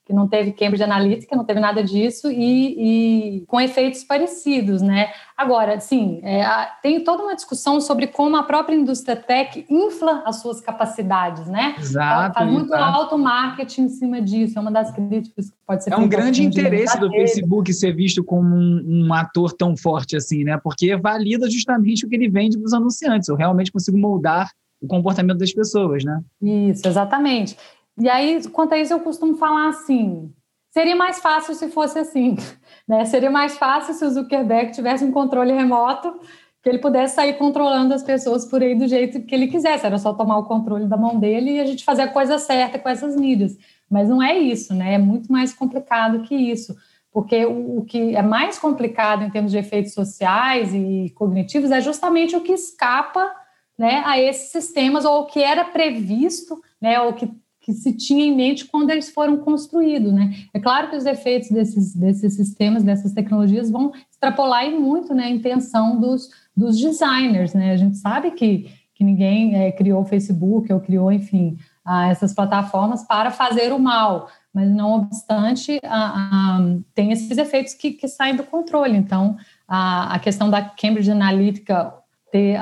que 0.05 0.13
não 0.13 0.29
teve 0.29 0.53
Cambridge 0.53 0.83
Analytica, 0.83 1.35
não 1.35 1.45
teve 1.45 1.61
nada 1.61 1.83
disso, 1.83 2.31
e, 2.31 3.39
e 3.39 3.47
com 3.47 3.59
efeitos 3.59 4.05
parecidos, 4.05 4.83
né? 4.83 5.09
Agora, 5.35 5.81
sim, 5.81 6.21
é, 6.23 6.45
tem 6.83 7.03
toda 7.03 7.23
uma 7.23 7.35
discussão 7.35 7.81
sobre 7.81 8.07
como 8.07 8.37
a 8.37 8.43
própria 8.43 8.77
indústria 8.77 9.17
tech 9.17 9.65
infla 9.69 10.23
as 10.27 10.43
suas 10.43 10.61
capacidades, 10.61 11.47
né? 11.47 11.75
Exato. 11.79 12.35
Faz 12.35 12.51
muito 12.51 12.67
exato. 12.67 12.83
alto 12.83 13.19
marketing 13.19 13.83
em 13.83 13.89
cima 13.89 14.21
disso, 14.21 14.59
é 14.59 14.61
uma 14.61 14.71
das 14.71 14.91
críticas 14.91 15.51
que 15.51 15.57
pode 15.67 15.83
ser 15.83 15.93
É 15.95 15.97
um 15.97 16.09
grande 16.09 16.45
interesse 16.45 17.01
do 17.01 17.11
Facebook 17.11 17.73
ser 17.73 17.93
visto 17.93 18.23
como 18.23 18.55
um, 18.55 19.07
um, 19.07 19.15
ator 19.15 19.55
tão 19.55 19.75
forte 19.75 20.17
assim, 20.17 20.45
né? 20.45 20.59
Porque 20.63 20.95
valida 20.97 21.49
justamente 21.51 22.05
o 22.05 22.09
que 22.11 22.15
ele 22.15 22.29
vende 22.29 22.59
para 22.59 22.67
os 22.67 22.75
anunciantes. 22.75 23.29
Eu 23.29 23.37
realmente 23.37 23.73
consigo 23.73 23.97
moldar 23.97 24.51
o 24.83 24.87
comportamento 24.87 25.39
das 25.39 25.53
pessoas, 25.53 26.05
né? 26.05 26.21
Isso, 26.43 26.87
exatamente. 26.87 27.57
E 27.99 28.09
aí, 28.09 28.43
quanto 28.49 28.75
a 28.75 28.79
isso, 28.79 28.93
eu 28.93 29.01
costumo 29.01 29.37
falar 29.37 29.69
assim: 29.69 30.33
seria 30.71 30.97
mais 30.97 31.21
fácil 31.21 31.55
se 31.55 31.69
fosse 31.71 31.99
assim. 31.99 32.37
Né? 32.87 33.07
Seria 33.07 33.31
mais 33.31 33.57
fácil 33.57 33.95
se 33.95 34.05
o 34.05 34.11
Zuckerberg 34.11 34.73
tivesse 34.73 35.03
um 35.03 35.11
controle 35.11 35.55
remoto, 35.55 36.21
que 36.63 36.69
ele 36.69 36.77
pudesse 36.77 37.15
sair 37.15 37.39
controlando 37.39 37.95
as 37.95 38.03
pessoas 38.03 38.45
por 38.45 38.63
aí 38.63 38.75
do 38.75 38.87
jeito 38.87 39.23
que 39.23 39.35
ele 39.35 39.47
quisesse. 39.47 39.87
Era 39.87 39.97
só 39.97 40.13
tomar 40.13 40.37
o 40.37 40.45
controle 40.45 40.87
da 40.87 40.95
mão 40.95 41.19
dele 41.19 41.53
e 41.53 41.61
a 41.61 41.65
gente 41.65 41.83
fazer 41.83 42.03
a 42.03 42.13
coisa 42.13 42.39
certa 42.39 42.79
com 42.79 42.87
essas 42.87 43.17
mídias. 43.17 43.57
Mas 43.91 44.11
não 44.11 44.23
é 44.23 44.37
isso, 44.37 44.75
né? 44.75 44.95
É 44.95 44.99
muito 44.99 45.33
mais 45.33 45.55
complicado 45.55 46.25
que 46.25 46.35
isso. 46.35 46.77
Porque 47.11 47.47
o, 47.47 47.87
que 47.87 48.17
é 48.17 48.23
mais 48.23 48.59
complicado 48.59 49.23
em 49.25 49.31
termos 49.31 49.53
de 49.53 49.57
efeitos 49.57 49.95
sociais 49.95 50.75
e 50.75 51.11
cognitivos 51.15 51.71
é 51.71 51.81
justamente 51.81 52.35
o 52.35 52.41
que 52.41 52.53
escapa 52.53 53.31
né, 53.79 54.03
a 54.05 54.19
esses 54.21 54.51
sistemas, 54.51 55.05
ou 55.05 55.21
o 55.21 55.27
que 55.27 55.43
era 55.43 55.65
previsto, 55.65 56.61
né, 56.81 57.01
ou 57.01 57.13
que 57.13 57.31
que 57.65 57.73
se 57.73 57.95
tinha 57.95 58.27
em 58.27 58.37
mente 58.37 58.67
quando 58.67 58.91
eles 58.91 59.09
foram 59.09 59.39
construídos, 59.39 60.13
né? 60.13 60.35
É 60.53 60.61
claro 60.61 60.91
que 60.91 60.97
os 60.97 61.07
efeitos 61.07 61.49
desses, 61.51 61.97
desses 61.97 62.35
sistemas, 62.35 62.83
dessas 62.83 63.13
tecnologias 63.13 63.71
vão 63.71 63.91
extrapolar 64.11 64.71
muito, 64.71 65.15
né, 65.15 65.25
a 65.25 65.31
intenção 65.31 65.99
dos, 65.99 66.29
dos 66.55 66.79
designers, 66.79 67.55
né? 67.55 67.73
A 67.73 67.77
gente 67.77 67.97
sabe 67.97 68.33
que, 68.33 68.71
que 68.95 69.03
ninguém 69.03 69.57
é, 69.57 69.73
criou 69.73 70.03
o 70.03 70.05
Facebook 70.05 70.71
ou 70.71 70.79
criou, 70.79 71.11
enfim, 71.11 71.57
a 71.83 72.09
essas 72.09 72.35
plataformas 72.35 73.03
para 73.03 73.31
fazer 73.31 73.73
o 73.73 73.79
mal, 73.79 74.29
mas 74.53 74.71
não 74.71 74.93
obstante, 74.97 75.79
a, 75.83 76.59
a, 76.59 76.61
tem 76.95 77.13
esses 77.13 77.37
efeitos 77.39 77.73
que, 77.73 77.93
que, 77.93 78.07
saem 78.07 78.37
do 78.37 78.45
controle. 78.45 78.95
Então, 78.95 79.37
a, 79.67 80.15
a 80.15 80.19
questão 80.19 80.51
da 80.51 80.63
Cambridge 80.63 81.11
Analytica 81.11 81.95
ter 82.35 82.61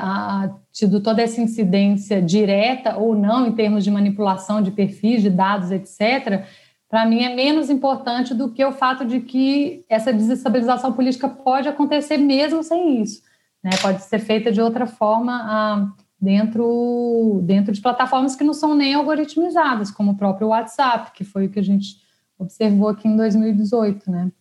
tido 0.71 1.01
toda 1.01 1.23
essa 1.23 1.41
incidência 1.41 2.21
direta 2.21 2.95
ou 2.95 3.15
não 3.15 3.47
em 3.47 3.51
termos 3.53 3.83
de 3.83 3.89
manipulação 3.89 4.61
de 4.61 4.69
perfis, 4.69 5.23
de 5.23 5.31
dados, 5.31 5.71
etc., 5.71 6.45
para 6.87 7.07
mim 7.07 7.23
é 7.23 7.33
menos 7.33 7.71
importante 7.71 8.35
do 8.35 8.51
que 8.51 8.63
o 8.63 8.71
fato 8.71 9.03
de 9.03 9.19
que 9.19 9.83
essa 9.89 10.13
desestabilização 10.13 10.93
política 10.93 11.27
pode 11.27 11.67
acontecer 11.67 12.17
mesmo 12.17 12.61
sem 12.61 13.01
isso. 13.01 13.23
Né? 13.63 13.71
Pode 13.81 14.03
ser 14.03 14.19
feita 14.19 14.51
de 14.51 14.61
outra 14.61 14.85
forma 14.85 15.91
dentro, 16.21 17.41
dentro 17.43 17.73
de 17.73 17.81
plataformas 17.81 18.35
que 18.35 18.43
não 18.43 18.53
são 18.53 18.75
nem 18.75 18.93
algoritmizadas, 18.93 19.89
como 19.89 20.11
o 20.11 20.15
próprio 20.15 20.49
WhatsApp, 20.49 21.13
que 21.15 21.23
foi 21.23 21.47
o 21.47 21.49
que 21.49 21.57
a 21.57 21.63
gente 21.63 21.95
observou 22.37 22.89
aqui 22.89 23.07
em 23.07 23.15
2018. 23.15 24.11
Né? 24.11 24.31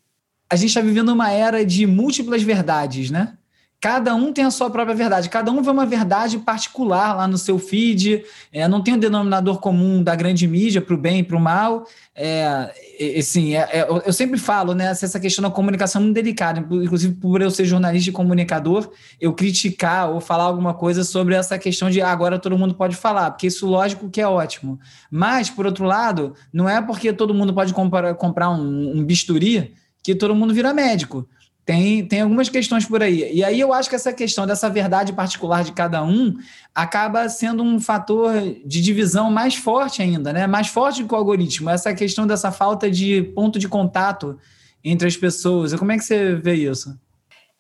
A 0.51 0.57
gente 0.57 0.69
está 0.69 0.83
vivendo 0.83 1.09
uma 1.09 1.31
era 1.31 1.65
de 1.65 1.87
múltiplas 1.87 2.43
verdades, 2.43 3.11
né? 3.11 3.39
Cada 3.83 4.15
um 4.15 4.33
tem 4.33 4.45
a 4.45 4.51
sua 4.53 4.71
própria 4.71 4.95
verdade, 4.95 5.29
cada 5.29 5.51
um 5.51 5.61
vê 5.61 5.69
uma 5.69 5.85
verdade 5.85 6.39
particular 6.39 7.17
lá 7.17 7.27
no 7.27 7.37
seu 7.37 7.59
feed, 7.59 8.25
é, 8.53 8.69
não 8.69 8.81
tem 8.81 8.95
um 8.95 8.99
denominador 8.99 9.59
comum 9.59 10.05
da 10.05 10.15
grande 10.15 10.47
mídia 10.47 10.81
para 10.81 10.95
o 10.95 10.97
bem 10.97 11.19
e 11.19 11.23
para 11.25 11.37
o 11.37 11.41
mal. 11.41 11.85
É, 12.15 12.73
assim, 13.19 13.57
é, 13.57 13.69
é, 13.73 13.87
eu 14.07 14.13
sempre 14.13 14.39
falo, 14.39 14.73
né, 14.73 14.85
essa 14.85 15.19
questão 15.19 15.43
da 15.43 15.51
comunicação 15.51 16.01
é 16.01 16.05
muito 16.05 16.15
delicada, 16.15 16.61
inclusive 16.61 17.17
por 17.17 17.43
eu 17.43 17.51
ser 17.51 17.65
jornalista 17.65 18.11
e 18.11 18.13
comunicador, 18.13 18.89
eu 19.21 19.33
criticar 19.33 20.13
ou 20.13 20.21
falar 20.21 20.45
alguma 20.45 20.75
coisa 20.75 21.03
sobre 21.03 21.35
essa 21.35 21.59
questão 21.59 21.91
de 21.91 22.01
ah, 22.01 22.13
agora 22.13 22.39
todo 22.39 22.57
mundo 22.57 22.75
pode 22.77 22.95
falar, 22.95 23.33
porque 23.33 23.49
isso 23.49 23.67
lógico 23.67 24.09
que 24.09 24.21
é 24.21 24.29
ótimo. 24.29 24.79
Mas, 25.11 25.51
por 25.51 25.67
outro 25.67 25.85
lado, 25.85 26.37
não 26.53 26.69
é 26.69 26.81
porque 26.81 27.13
todo 27.13 27.35
mundo 27.35 27.53
pode 27.53 27.75
comprar, 27.75 28.15
comprar 28.15 28.49
um, 28.49 28.99
um 28.99 29.05
bisturi 29.05 29.75
que 30.05 30.15
todo 30.15 30.37
mundo 30.37 30.55
vira 30.55 30.73
médico. 30.73 31.27
Tem, 31.65 32.05
tem 32.05 32.23
algumas 32.23 32.49
questões 32.49 32.85
por 32.85 33.03
aí. 33.03 33.33
E 33.33 33.45
aí 33.45 33.61
eu 33.61 33.73
acho 33.73 33.89
que 33.89 33.95
essa 33.95 34.13
questão 34.13 34.47
dessa 34.47 34.69
verdade 34.69 35.13
particular 35.13 35.63
de 35.63 35.71
cada 35.73 36.03
um 36.03 36.35
acaba 36.75 37.29
sendo 37.29 37.63
um 37.63 37.79
fator 37.79 38.33
de 38.67 38.81
divisão 38.81 39.31
mais 39.31 39.55
forte 39.55 40.03
ainda, 40.03 40.33
né? 40.33 40.47
Mais 40.49 40.67
forte 40.67 41.05
que 41.05 41.15
o 41.15 41.17
algoritmo. 41.17 41.71
Essa 41.71 41.95
questão 41.95 42.27
dessa 42.27 42.51
falta 42.51 42.91
de 42.91 43.23
ponto 43.35 43.61
de 43.61 43.69
contato 43.69 44.39
entre 44.83 45.07
as 45.07 45.17
pessoas. 45.17 45.73
Como 45.75 45.93
é 45.93 45.97
que 45.97 46.05
você 46.05 46.35
vê 46.35 46.55
isso? 46.55 46.99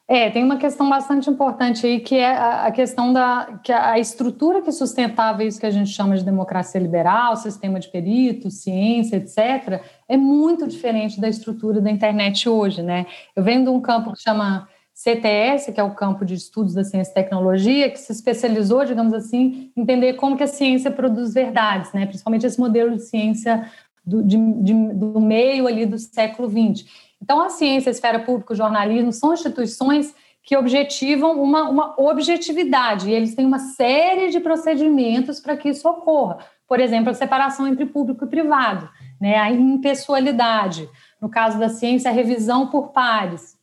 É, 0.08 0.28
tem 0.30 0.44
uma 0.44 0.58
questão 0.58 0.90
bastante 0.90 1.30
importante 1.30 1.86
aí, 1.86 2.00
que 2.00 2.16
é 2.16 2.36
a 2.36 2.70
questão 2.70 3.12
da 3.12 3.60
que 3.62 3.72
a 3.72 3.98
estrutura 3.98 4.60
que 4.60 4.70
sustentava 4.72 5.44
isso 5.44 5.60
que 5.60 5.64
a 5.64 5.70
gente 5.70 5.90
chama 5.90 6.16
de 6.16 6.24
democracia 6.24 6.80
liberal, 6.80 7.36
sistema 7.36 7.78
de 7.78 7.88
peritos, 7.88 8.54
ciência, 8.54 9.16
etc., 9.16 9.80
é 10.12 10.16
muito 10.16 10.68
diferente 10.68 11.18
da 11.18 11.26
estrutura 11.26 11.80
da 11.80 11.90
internet 11.90 12.46
hoje, 12.46 12.82
né? 12.82 13.06
Eu 13.34 13.42
venho 13.42 13.64
de 13.64 13.70
um 13.70 13.80
campo 13.80 14.12
que 14.12 14.20
chama 14.20 14.68
CTS, 14.92 15.72
que 15.72 15.80
é 15.80 15.82
o 15.82 15.94
campo 15.94 16.22
de 16.22 16.34
estudos 16.34 16.74
da 16.74 16.84
ciência 16.84 17.10
e 17.12 17.14
tecnologia, 17.14 17.88
que 17.88 17.98
se 17.98 18.12
especializou, 18.12 18.84
digamos 18.84 19.14
assim, 19.14 19.72
em 19.74 19.80
entender 19.80 20.12
como 20.14 20.36
que 20.36 20.42
a 20.42 20.46
ciência 20.46 20.90
produz 20.90 21.32
verdades, 21.32 21.94
né? 21.94 22.04
Principalmente 22.04 22.44
esse 22.44 22.60
modelo 22.60 22.94
de 22.94 23.02
ciência 23.02 23.66
do, 24.04 24.22
de, 24.22 24.36
de, 24.36 24.74
do 24.74 25.18
meio 25.18 25.66
ali 25.66 25.86
do 25.86 25.98
século 25.98 26.46
XX. 26.46 26.86
Então, 27.22 27.40
a 27.40 27.48
ciência, 27.48 27.88
a 27.88 27.92
esfera 27.92 28.20
pública, 28.20 28.52
o 28.52 28.56
jornalismo 28.56 29.14
são 29.14 29.32
instituições 29.32 30.14
que 30.42 30.54
objetivam 30.54 31.42
uma, 31.42 31.70
uma 31.70 31.94
objetividade, 31.96 33.08
e 33.08 33.14
eles 33.14 33.34
têm 33.34 33.46
uma 33.46 33.60
série 33.60 34.28
de 34.28 34.40
procedimentos 34.40 35.40
para 35.40 35.56
que 35.56 35.70
isso 35.70 35.88
ocorra. 35.88 36.38
Por 36.68 36.80
exemplo, 36.80 37.10
a 37.10 37.14
separação 37.14 37.66
entre 37.66 37.86
público 37.86 38.24
e 38.24 38.28
privado, 38.28 38.90
né? 39.22 39.36
a 39.36 39.52
impessoalidade. 39.52 40.88
No 41.20 41.28
caso 41.28 41.56
da 41.56 41.68
ciência, 41.68 42.10
a 42.10 42.12
revisão 42.12 42.66
por 42.66 42.88
pares. 42.88 43.56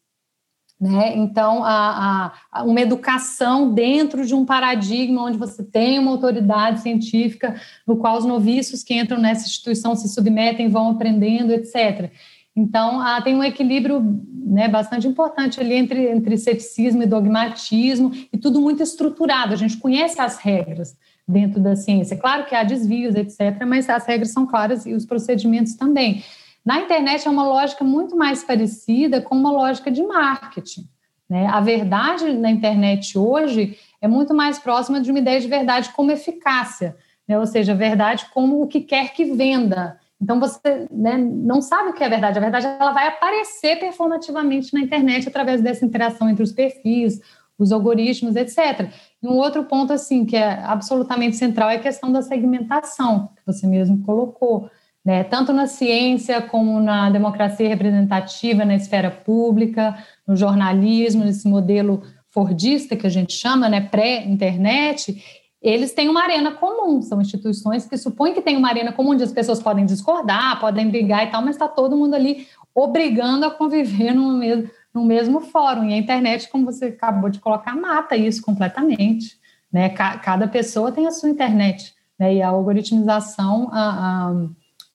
Né? 0.79 1.17
Então, 1.17 1.65
a, 1.65 2.31
a, 2.49 2.63
uma 2.63 2.79
educação 2.79 3.73
dentro 3.73 4.25
de 4.25 4.33
um 4.33 4.45
paradigma 4.45 5.25
onde 5.25 5.37
você 5.37 5.61
tem 5.61 5.99
uma 5.99 6.11
autoridade 6.11 6.79
científica, 6.79 7.59
no 7.85 7.97
qual 7.97 8.17
os 8.17 8.23
noviços 8.23 8.83
que 8.83 8.97
entram 8.97 9.19
nessa 9.19 9.45
instituição 9.45 9.93
se 9.97 10.07
submetem, 10.07 10.69
vão 10.69 10.91
aprendendo, 10.91 11.51
etc. 11.51 12.09
Então, 12.55 13.01
ah, 13.01 13.21
tem 13.21 13.35
um 13.35 13.43
equilíbrio 13.43 14.01
né, 14.33 14.69
bastante 14.69 15.09
importante 15.09 15.59
ali 15.59 15.73
entre, 15.73 16.09
entre 16.09 16.37
ceticismo 16.37 17.03
e 17.03 17.05
dogmatismo, 17.05 18.13
e 18.31 18.37
tudo 18.37 18.61
muito 18.61 18.81
estruturado. 18.81 19.53
A 19.53 19.57
gente 19.57 19.75
conhece 19.75 20.21
as 20.21 20.37
regras 20.37 20.95
dentro 21.29 21.59
da 21.59 21.75
ciência. 21.75 22.17
Claro 22.17 22.45
que 22.45 22.55
há 22.55 22.63
desvios, 22.63 23.15
etc., 23.15 23.65
mas 23.67 23.89
as 23.89 24.05
regras 24.05 24.31
são 24.31 24.45
claras 24.45 24.85
e 24.85 24.93
os 24.93 25.05
procedimentos 25.05 25.75
também. 25.75 26.23
Na 26.65 26.79
internet 26.79 27.27
é 27.27 27.31
uma 27.31 27.47
lógica 27.47 27.83
muito 27.83 28.15
mais 28.15 28.43
parecida 28.43 29.21
com 29.21 29.35
uma 29.35 29.51
lógica 29.51 29.91
de 29.91 30.03
marketing. 30.03 30.87
Né? 31.29 31.47
A 31.47 31.61
verdade 31.61 32.33
na 32.33 32.49
internet 32.49 33.17
hoje 33.17 33.77
é 34.01 34.07
muito 34.07 34.33
mais 34.33 34.57
próxima 34.57 34.99
de 34.99 35.11
uma 35.11 35.19
ideia 35.19 35.39
de 35.39 35.47
verdade 35.47 35.89
como 35.93 36.11
eficácia, 36.11 36.95
né? 37.27 37.37
ou 37.37 37.45
seja, 37.45 37.75
verdade 37.75 38.25
como 38.33 38.61
o 38.61 38.67
que 38.67 38.81
quer 38.81 39.13
que 39.13 39.25
venda 39.25 39.99
então 40.21 40.39
você 40.39 40.85
né, 40.91 41.17
não 41.17 41.61
sabe 41.61 41.89
o 41.89 41.93
que 41.93 42.03
é 42.03 42.09
verdade. 42.09 42.37
A 42.37 42.41
verdade 42.41 42.65
ela 42.65 42.91
vai 42.91 43.07
aparecer 43.07 43.79
performativamente 43.79 44.73
na 44.73 44.81
internet 44.81 45.27
através 45.27 45.61
dessa 45.61 45.85
interação 45.85 46.29
entre 46.29 46.43
os 46.43 46.51
perfis, 46.51 47.21
os 47.59 47.71
algoritmos, 47.71 48.35
etc. 48.35 48.89
E 49.21 49.27
um 49.27 49.35
outro 49.35 49.65
ponto 49.65 49.91
assim 49.91 50.25
que 50.25 50.35
é 50.35 50.63
absolutamente 50.63 51.35
central 51.35 51.69
é 51.69 51.75
a 51.75 51.79
questão 51.79 52.11
da 52.11 52.21
segmentação 52.21 53.29
que 53.35 53.45
você 53.45 53.67
mesmo 53.67 54.01
colocou, 54.03 54.69
né? 55.05 55.23
Tanto 55.25 55.51
na 55.51 55.67
ciência 55.67 56.41
como 56.41 56.79
na 56.79 57.09
democracia 57.09 57.67
representativa, 57.67 58.63
na 58.63 58.75
esfera 58.75 59.11
pública, 59.11 59.97
no 60.25 60.35
jornalismo, 60.35 61.25
nesse 61.25 61.47
modelo 61.47 62.01
fordista 62.29 62.95
que 62.95 63.07
a 63.07 63.09
gente 63.09 63.33
chama, 63.33 63.67
né, 63.67 63.81
pré-internet, 63.81 65.23
eles 65.61 65.93
têm 65.93 66.07
uma 66.07 66.23
arena 66.23 66.51
comum, 66.51 67.01
são 67.01 67.19
instituições 67.19 67.85
que 67.85 67.97
supõem 67.97 68.33
que 68.33 68.41
tem 68.41 68.55
uma 68.55 68.69
arena 68.69 68.93
comum 68.93 69.11
onde 69.11 69.23
as 69.23 69.31
pessoas 69.31 69.61
podem 69.61 69.85
discordar, 69.85 70.59
podem 70.59 70.89
brigar 70.89 71.27
e 71.27 71.31
tal, 71.31 71.41
mas 71.41 71.55
está 71.55 71.67
todo 71.67 71.97
mundo 71.97 72.13
ali 72.13 72.47
obrigando 72.73 73.45
a 73.45 73.51
conviver 73.51 74.13
no 74.15 74.37
mesmo, 74.37 74.69
no 74.93 75.05
mesmo 75.05 75.39
fórum. 75.39 75.85
E 75.85 75.93
a 75.93 75.97
internet, 75.97 76.49
como 76.49 76.65
você 76.65 76.85
acabou 76.85 77.29
de 77.29 77.39
colocar, 77.39 77.75
mata 77.75 78.15
isso 78.15 78.41
completamente. 78.41 79.39
Né? 79.71 79.89
Cada 79.89 80.47
pessoa 80.47 80.91
tem 80.91 81.07
a 81.07 81.11
sua 81.11 81.29
internet, 81.29 81.93
né? 82.17 82.35
e 82.35 82.41
a 82.41 82.49
algoritmização 82.49 83.69
a, 83.71 84.33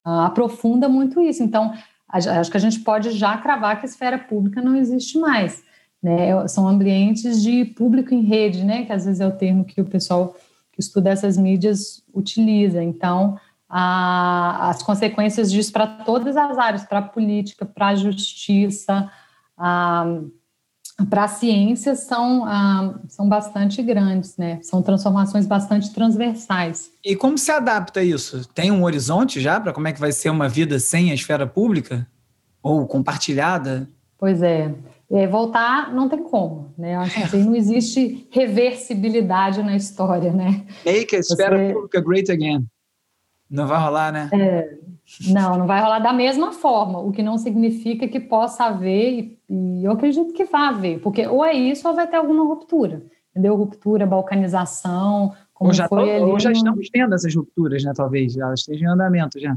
a, 0.04 0.12
a 0.22 0.26
aprofunda 0.26 0.88
muito 0.88 1.20
isso. 1.20 1.42
Então, 1.42 1.72
acho 2.08 2.50
que 2.50 2.56
a 2.56 2.60
gente 2.60 2.80
pode 2.80 3.12
já 3.12 3.36
cravar 3.38 3.78
que 3.78 3.86
a 3.86 3.88
esfera 3.88 4.18
pública 4.18 4.60
não 4.60 4.76
existe 4.76 5.18
mais. 5.18 5.62
Né? 6.02 6.46
São 6.48 6.66
ambientes 6.66 7.42
de 7.42 7.64
público 7.64 8.12
em 8.12 8.22
rede, 8.22 8.64
né? 8.64 8.84
que 8.84 8.92
às 8.92 9.04
vezes 9.04 9.20
é 9.20 9.26
o 9.26 9.32
termo 9.32 9.64
que 9.64 9.80
o 9.80 9.84
pessoal 9.84 10.36
que 10.72 10.80
estuda 10.80 11.10
essas 11.10 11.38
mídias 11.38 12.02
utiliza. 12.12 12.82
Então, 12.82 13.38
a, 13.68 14.70
as 14.70 14.82
consequências 14.82 15.50
disso 15.50 15.72
para 15.72 15.86
todas 15.86 16.36
as 16.36 16.58
áreas, 16.58 16.84
para 16.84 16.98
a 16.98 17.02
política, 17.02 17.64
para 17.64 17.88
a 17.88 17.94
justiça, 17.94 19.10
para 19.56 21.24
a 21.24 21.28
ciência, 21.28 21.94
são, 21.94 22.44
são 23.08 23.28
bastante 23.28 23.82
grandes, 23.82 24.36
né? 24.36 24.60
São 24.62 24.82
transformações 24.82 25.46
bastante 25.46 25.92
transversais. 25.92 26.90
E 27.04 27.16
como 27.16 27.36
se 27.36 27.50
adapta 27.50 28.02
isso? 28.02 28.46
Tem 28.48 28.70
um 28.70 28.84
horizonte 28.84 29.40
já 29.40 29.60
para 29.60 29.72
como 29.72 29.88
é 29.88 29.92
que 29.92 30.00
vai 30.00 30.12
ser 30.12 30.30
uma 30.30 30.48
vida 30.48 30.78
sem 30.78 31.10
a 31.10 31.14
esfera 31.14 31.46
pública? 31.46 32.06
Ou 32.62 32.86
compartilhada? 32.86 33.88
Pois 34.18 34.40
é. 34.42 34.74
É, 35.10 35.26
voltar 35.26 35.92
não 35.92 36.08
tem 36.08 36.22
como, 36.22 36.72
né? 36.78 36.94
Eu 36.94 37.00
acho 37.00 37.14
que 37.14 37.22
assim, 37.22 37.44
não 37.44 37.54
existe 37.54 38.26
reversibilidade 38.30 39.62
na 39.62 39.76
história, 39.76 40.32
né? 40.32 40.64
Make 40.84 41.14
a 41.14 41.18
esfera 41.18 41.58
Você... 41.58 41.72
pública 41.74 42.00
great 42.00 42.32
again. 42.32 42.66
Não 43.50 43.66
vai 43.66 43.78
rolar, 43.78 44.10
né? 44.10 44.30
É, 44.32 44.78
não, 45.28 45.58
não 45.58 45.66
vai 45.66 45.82
rolar 45.82 45.98
da 45.98 46.12
mesma 46.12 46.52
forma, 46.52 46.98
o 46.98 47.12
que 47.12 47.22
não 47.22 47.36
significa 47.36 48.08
que 48.08 48.18
possa 48.18 48.64
haver, 48.64 49.38
e, 49.48 49.84
eu 49.84 49.92
acredito 49.92 50.32
que 50.32 50.44
vai 50.44 50.68
haver, 50.68 51.00
porque 51.00 51.26
ou 51.26 51.44
é 51.44 51.52
isso 51.52 51.86
ou 51.86 51.94
vai 51.94 52.06
ter 52.06 52.16
alguma 52.16 52.44
ruptura, 52.44 53.04
entendeu? 53.30 53.54
Ruptura, 53.54 54.06
balcanização, 54.06 55.32
como 55.52 55.70
ou 55.70 55.74
já, 55.74 55.88
foi 55.88 56.18
tô, 56.18 56.26
ou 56.26 56.38
já 56.38 56.50
estamos 56.50 56.88
tendo 56.90 57.14
essas 57.14 57.34
rupturas, 57.34 57.84
né? 57.84 57.92
Talvez, 57.94 58.36
elas 58.36 58.60
estejam 58.60 58.88
em 58.88 58.92
andamento 58.92 59.38
já. 59.38 59.54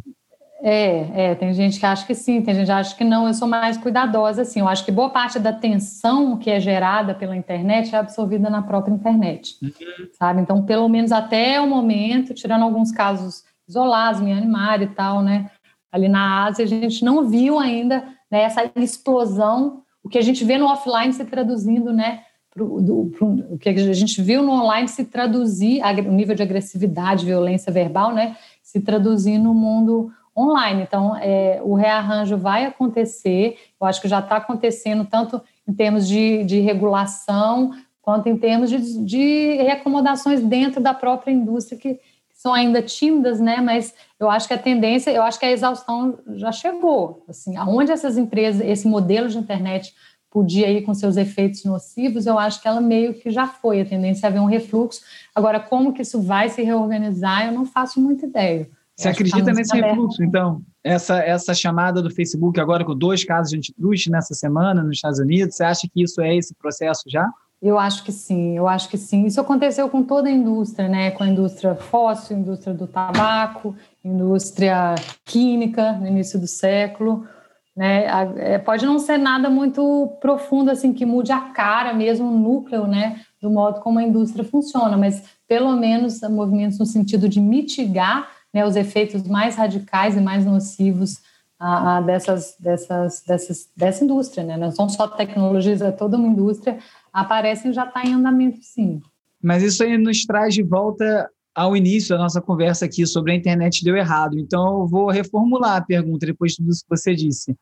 É, 0.62 1.30
é, 1.32 1.36
tem 1.36 1.54
gente 1.54 1.80
que 1.80 1.86
acha 1.86 2.06
que 2.06 2.16
sim, 2.16 2.42
tem 2.42 2.56
gente 2.56 2.66
que 2.66 2.72
acha 2.72 2.96
que 2.96 3.04
não. 3.04 3.27
Eu 3.27 3.34
sou 3.34 3.48
mais 3.48 3.77
cuidadosa, 3.77 4.42
assim. 4.42 4.60
Eu 4.60 4.68
acho 4.68 4.84
que 4.84 4.92
boa 4.92 5.10
parte 5.10 5.38
da 5.39 5.54
tensão 5.54 6.38
que 6.38 6.50
é 6.50 6.60
gerada 6.60 7.13
pela 7.13 7.36
internet 7.36 7.94
é 7.94 7.98
absorvida 7.98 8.50
na 8.50 8.62
própria 8.62 8.94
internet, 8.94 9.56
uhum. 9.62 10.08
sabe? 10.13 10.42
Então, 10.42 10.63
pelo 10.66 10.89
menos 10.89 11.12
até 11.12 11.62
o 11.62 11.68
momento, 11.68 12.34
tirando 12.34 12.63
alguns 12.63 12.92
casos 12.92 13.44
isolados, 13.67 14.21
Myanmar 14.21 14.81
e 14.81 14.88
tal, 14.88 15.21
né? 15.21 15.50
Ali 15.91 16.07
na 16.07 16.45
Ásia, 16.45 16.65
a 16.65 16.67
gente 16.67 17.03
não 17.03 17.27
viu 17.27 17.59
ainda 17.59 18.03
né, 18.29 18.41
essa 18.41 18.69
explosão, 18.75 19.81
o 20.03 20.09
que 20.09 20.17
a 20.17 20.21
gente 20.21 20.43
vê 20.43 20.57
no 20.57 20.67
offline 20.67 21.13
se 21.13 21.25
traduzindo, 21.25 21.91
né? 21.91 22.21
Pro, 22.51 22.81
do, 22.81 23.12
pro, 23.15 23.27
o 23.53 23.57
que 23.57 23.69
a 23.69 23.93
gente 23.93 24.21
viu 24.21 24.41
no 24.41 24.51
online 24.51 24.88
se 24.88 25.05
traduzir, 25.05 25.81
o 25.83 26.12
nível 26.12 26.36
de 26.36 26.41
agressividade, 26.41 27.25
violência 27.25 27.71
verbal, 27.71 28.13
né? 28.13 28.36
se 28.67 28.81
traduzir 28.81 29.38
no 29.38 29.53
mundo 29.53 30.12
online. 30.38 30.83
Então, 30.83 31.15
é, 31.15 31.62
o 31.63 31.74
rearranjo 31.74 32.36
vai 32.36 32.65
acontecer, 32.65 33.57
eu 33.79 33.88
acho 33.88 34.01
que 34.01 34.09
já 34.09 34.19
está 34.19 34.36
acontecendo, 34.36 35.05
tanto 35.05 35.41
em 35.65 35.74
termos 35.74 36.05
de, 36.05 36.43
de 36.43 36.59
regulação, 36.59 37.71
quanto 38.01 38.27
em 38.27 38.38
termos 38.38 38.69
de, 38.69 39.05
de 39.05 39.55
reacomodações 39.55 40.41
dentro 40.41 40.81
da 40.81 40.93
própria 40.93 41.31
indústria, 41.31 41.79
que, 41.79 41.97
são 42.38 42.53
ainda 42.53 42.84
tímidas, 42.84 43.39
né? 43.39 43.60
Mas 43.60 43.96
eu 44.20 44.29
acho 44.29 44.48
que 44.48 44.53
a 44.53 44.58
tendência, 44.58 45.10
eu 45.10 45.24
acho 45.24 45.39
que 45.39 45.46
a 45.46 45.51
exaustão 45.51 46.20
já 46.36 46.51
chegou. 46.51 47.25
Assim, 47.27 47.58
aonde 47.58 47.91
essas 47.91 48.15
empresas, 48.15 48.62
esse 48.62 48.88
modelo 48.88 49.27
de 49.27 49.39
internet 49.39 49.94
podia 50.29 50.70
ir 50.70 50.84
com 50.84 50.94
seus 50.94 51.17
efeitos 51.17 51.65
nocivos, 51.65 52.27
eu 52.27 52.38
acho 52.38 52.62
que 52.62 52.67
ela 52.67 52.79
meio 52.79 53.15
que 53.15 53.32
já 53.32 53.48
foi. 53.48 53.82
A 53.82 53.86
tendência 53.86 54.27
é 54.27 54.29
haver 54.29 54.39
um 54.39 54.46
refluxo. 54.46 55.01
Agora, 55.34 55.60
como 55.60 55.91
que 55.91 56.03
isso 56.03 56.22
vai 56.22 56.48
se 56.48 56.62
reorganizar, 56.62 57.48
eu 57.48 57.51
não 57.51 57.65
faço 57.65 58.00
muita 58.00 58.27
ideia. 58.27 58.70
Você 58.96 59.10
acredita 59.10 59.44
tá 59.44 59.53
nesse 59.53 59.75
aberto. 59.75 59.89
refluxo, 59.89 60.24
então? 60.24 60.62
Essa, 60.84 61.17
essa 61.17 61.56
chamada 61.56 62.03
do 62.03 62.12
Facebook 62.12 62.60
agora 62.60 62.86
com 62.86 62.96
dois 62.96 63.24
casos 63.24 63.50
de 63.50 63.58
antitruste 63.58 64.12
nessa 64.12 64.36
semana 64.36 64.84
nos 64.84 64.98
Estados 64.98 65.20
Unidos, 65.20 65.56
você 65.56 65.63
acha 65.63 65.88
que 65.91 66.03
isso 66.03 66.22
é 66.22 66.36
esse 66.36 66.53
processo 66.53 67.03
já? 67.08 67.27
Eu 67.62 67.80
acho 67.80 68.04
que 68.04 68.12
sim, 68.12 68.56
eu 68.56 68.68
acho 68.68 68.88
que 68.88 68.98
sim. 68.98 69.26
Isso 69.26 69.42
aconteceu 69.42 69.90
com 69.90 70.04
toda 70.04 70.30
a 70.30 70.32
indústria, 70.32 70.88
né? 70.88 71.12
Com 71.12 71.24
a 71.24 71.28
indústria 71.28 71.76
fóssil, 71.76 72.38
indústria 72.38 72.74
do 72.74 72.86
tabaco, 72.86 73.76
indústria 74.04 74.94
química 75.26 75.94
no 75.94 76.08
início 76.08 76.40
do 76.40 76.48
século. 76.48 77.28
Né? 77.76 78.06
É, 78.38 78.58
pode 78.58 78.86
não 78.86 78.98
ser 78.98 79.18
nada 79.18 79.50
muito 79.50 80.18
profundo 80.20 80.72
assim 80.72 80.92
que 80.92 81.06
mude 81.06 81.32
a 81.32 81.40
cara 81.40 81.94
mesmo, 81.94 82.28
o 82.28 82.38
núcleo, 82.38 82.88
né, 82.88 83.22
do 83.40 83.52
modo 83.52 83.82
como 83.82 84.00
a 84.00 84.04
indústria 84.04 84.44
funciona, 84.44 84.98
mas 84.98 85.22
pelo 85.48 85.72
menos 85.74 86.20
movimentos 86.22 86.80
no 86.80 86.88
sentido 86.88 87.30
de 87.30 87.40
mitigar 87.40 88.30
né, 88.52 88.66
os 88.66 88.76
efeitos 88.76 89.22
mais 89.28 89.56
radicais 89.56 90.18
e 90.18 90.22
mais 90.22 90.44
nocivos 90.44 91.22
a, 91.60 91.98
a 91.98 92.02
dessas, 92.02 92.56
dessas, 92.60 93.24
dessas, 93.28 93.70
dessa 93.76 94.04
indústria, 94.04 94.44
né? 94.44 94.58
Não 94.58 94.72
são 94.72 94.88
só 94.90 95.08
tecnologias, 95.08 95.82
é 95.82 95.92
toda 95.92 96.18
uma 96.18 96.28
indústria, 96.28 96.78
aparecem 97.17 97.74
já 97.74 97.83
está 97.83 98.03
em 98.03 98.13
andamento, 98.13 98.59
sim. 98.62 99.01
Mas 99.41 99.63
isso 99.63 99.83
aí 99.83 99.97
nos 99.97 100.24
traz 100.24 100.53
de 100.53 100.62
volta 100.62 101.27
ao 101.55 101.75
início 101.75 102.15
da 102.15 102.21
nossa 102.21 102.39
conversa 102.39 102.86
aqui 102.86 103.07
sobre 103.07 103.31
a 103.31 103.36
internet 103.36 103.83
deu 103.83 103.97
errado. 103.97 104.38
Então, 104.38 104.81
eu 104.81 104.88
vou 104.88 105.09
reformular 105.09 105.77
a 105.77 105.81
pergunta 105.81 106.27
depois 106.27 106.51
de 106.51 106.57
tudo 106.57 106.69
isso 106.69 106.83
que 106.83 106.95
você 106.95 107.15
disse. 107.15 107.55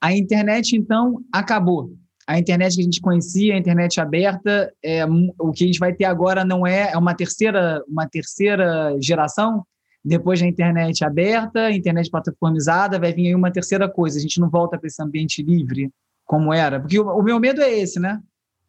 A 0.00 0.12
internet, 0.12 0.76
então, 0.76 1.20
acabou. 1.32 1.92
A 2.28 2.38
internet 2.38 2.76
que 2.76 2.80
a 2.80 2.84
gente 2.84 3.00
conhecia, 3.00 3.54
a 3.54 3.58
internet 3.58 4.00
aberta, 4.00 4.72
é, 4.82 5.04
o 5.04 5.50
que 5.50 5.64
a 5.64 5.66
gente 5.66 5.80
vai 5.80 5.92
ter 5.92 6.04
agora 6.04 6.44
não 6.44 6.64
é, 6.64 6.92
é 6.92 6.96
uma 6.96 7.14
terceira, 7.14 7.82
uma 7.88 8.06
terceira 8.08 8.96
geração 9.00 9.64
depois 10.04 10.40
da 10.40 10.46
internet 10.46 11.04
aberta, 11.04 11.70
internet 11.70 12.10
plataformizada, 12.10 12.98
vai 12.98 13.12
vir 13.12 13.28
aí 13.28 13.34
uma 13.34 13.52
terceira 13.52 13.88
coisa. 13.88 14.18
A 14.18 14.20
gente 14.20 14.40
não 14.40 14.48
volta 14.48 14.78
para 14.78 14.86
esse 14.86 15.02
ambiente 15.02 15.42
livre 15.42 15.90
como 16.24 16.52
era. 16.52 16.80
Porque 16.80 16.98
o, 16.98 17.08
o, 17.08 17.22
meu 17.22 17.38
medo 17.38 17.60
é 17.60 17.78
esse, 17.78 18.00
né? 18.00 18.20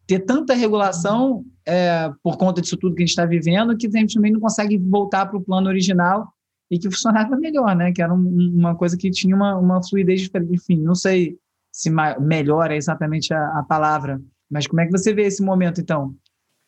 Ter 0.06 0.20
tanta 0.20 0.54
regulação 0.54 1.44
é, 1.66 2.10
por 2.22 2.36
conta 2.36 2.60
disso 2.60 2.76
tudo 2.76 2.94
que 2.94 3.02
a 3.02 3.06
gente 3.06 3.10
está 3.10 3.24
vivendo 3.24 3.76
que 3.76 3.86
a 3.86 3.90
gente 3.90 4.14
também 4.14 4.32
não 4.32 4.40
consegue 4.40 4.76
voltar 4.78 5.26
para 5.26 5.38
o 5.38 5.42
plano 5.42 5.68
original 5.68 6.28
e 6.70 6.78
que 6.78 6.90
funcionava 6.90 7.36
melhor, 7.36 7.74
né? 7.74 7.92
Que 7.92 8.02
era 8.02 8.12
um, 8.12 8.52
uma 8.54 8.74
coisa 8.74 8.96
que 8.96 9.10
tinha 9.10 9.34
uma, 9.34 9.56
uma 9.56 9.82
fluidez 9.82 10.20
diferente. 10.20 10.54
Enfim, 10.54 10.76
não 10.78 10.94
sei 10.94 11.38
se 11.72 11.90
melhor 12.20 12.70
é 12.70 12.76
exatamente 12.76 13.34
a, 13.34 13.58
a 13.58 13.62
palavra, 13.62 14.20
mas 14.50 14.66
como 14.66 14.80
é 14.80 14.86
que 14.86 14.92
você 14.92 15.12
vê 15.12 15.22
esse 15.22 15.42
momento, 15.42 15.80
então? 15.80 16.14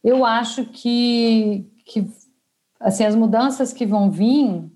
Eu 0.03 0.25
acho 0.25 0.65
que, 0.67 1.71
que 1.85 2.09
assim, 2.81 3.05
as 3.05 3.15
mudanças 3.15 3.73
que 3.73 3.87
vão 3.87 4.11
vir, 4.11 4.71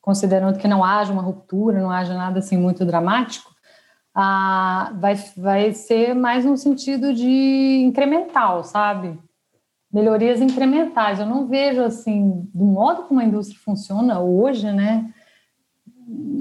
considerando 0.00 0.58
que 0.58 0.68
não 0.68 0.82
haja 0.82 1.12
uma 1.12 1.22
ruptura, 1.22 1.80
não 1.80 1.90
haja 1.90 2.14
nada 2.14 2.38
assim 2.38 2.56
muito 2.56 2.84
dramático, 2.84 3.54
ah, 4.14 4.92
vai, 4.98 5.14
vai 5.36 5.72
ser 5.72 6.14
mais 6.14 6.44
no 6.44 6.56
sentido 6.56 7.14
de 7.14 7.82
incremental, 7.84 8.64
sabe? 8.64 9.18
Melhorias 9.92 10.40
incrementais. 10.40 11.20
Eu 11.20 11.26
não 11.26 11.46
vejo 11.46 11.82
assim, 11.82 12.48
do 12.54 12.64
modo 12.64 13.04
como 13.04 13.20
a 13.20 13.24
indústria 13.24 13.60
funciona 13.60 14.20
hoje, 14.20 14.70
né? 14.70 15.12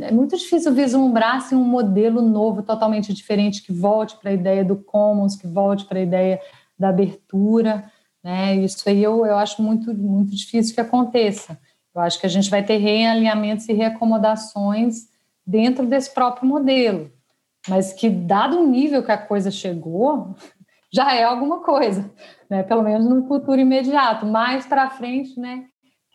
É 0.01 0.11
muito 0.11 0.35
difícil 0.35 0.73
vislumbrar 0.73 1.35
assim, 1.35 1.55
um 1.55 1.63
modelo 1.63 2.21
novo, 2.21 2.63
totalmente 2.63 3.13
diferente, 3.13 3.61
que 3.61 3.71
volte 3.71 4.17
para 4.17 4.31
a 4.31 4.33
ideia 4.33 4.65
do 4.65 4.75
commons, 4.75 5.35
que 5.35 5.47
volte 5.47 5.85
para 5.85 5.99
a 5.99 6.03
ideia 6.03 6.39
da 6.77 6.89
abertura. 6.89 7.91
Né? 8.23 8.55
Isso 8.55 8.87
aí 8.89 9.03
eu, 9.03 9.25
eu 9.25 9.37
acho 9.37 9.61
muito, 9.61 9.93
muito 9.93 10.35
difícil 10.35 10.73
que 10.73 10.81
aconteça. 10.81 11.59
Eu 11.93 12.01
acho 12.01 12.19
que 12.19 12.25
a 12.25 12.29
gente 12.29 12.49
vai 12.49 12.63
ter 12.63 12.77
realinhamentos 12.77 13.67
e 13.69 13.73
reacomodações 13.73 15.07
dentro 15.45 15.85
desse 15.85 16.13
próprio 16.13 16.47
modelo, 16.47 17.11
mas 17.69 17.93
que, 17.93 18.09
dado 18.09 18.59
o 18.59 18.67
nível 18.67 19.03
que 19.03 19.11
a 19.11 19.17
coisa 19.17 19.51
chegou, 19.51 20.35
já 20.91 21.13
é 21.13 21.23
alguma 21.23 21.61
coisa, 21.61 22.09
né? 22.49 22.63
pelo 22.63 22.83
menos 22.83 23.07
no 23.07 23.27
futuro 23.27 23.59
imediato. 23.59 24.25
Mais 24.25 24.65
para 24.65 24.89
frente, 24.89 25.39
né? 25.39 25.65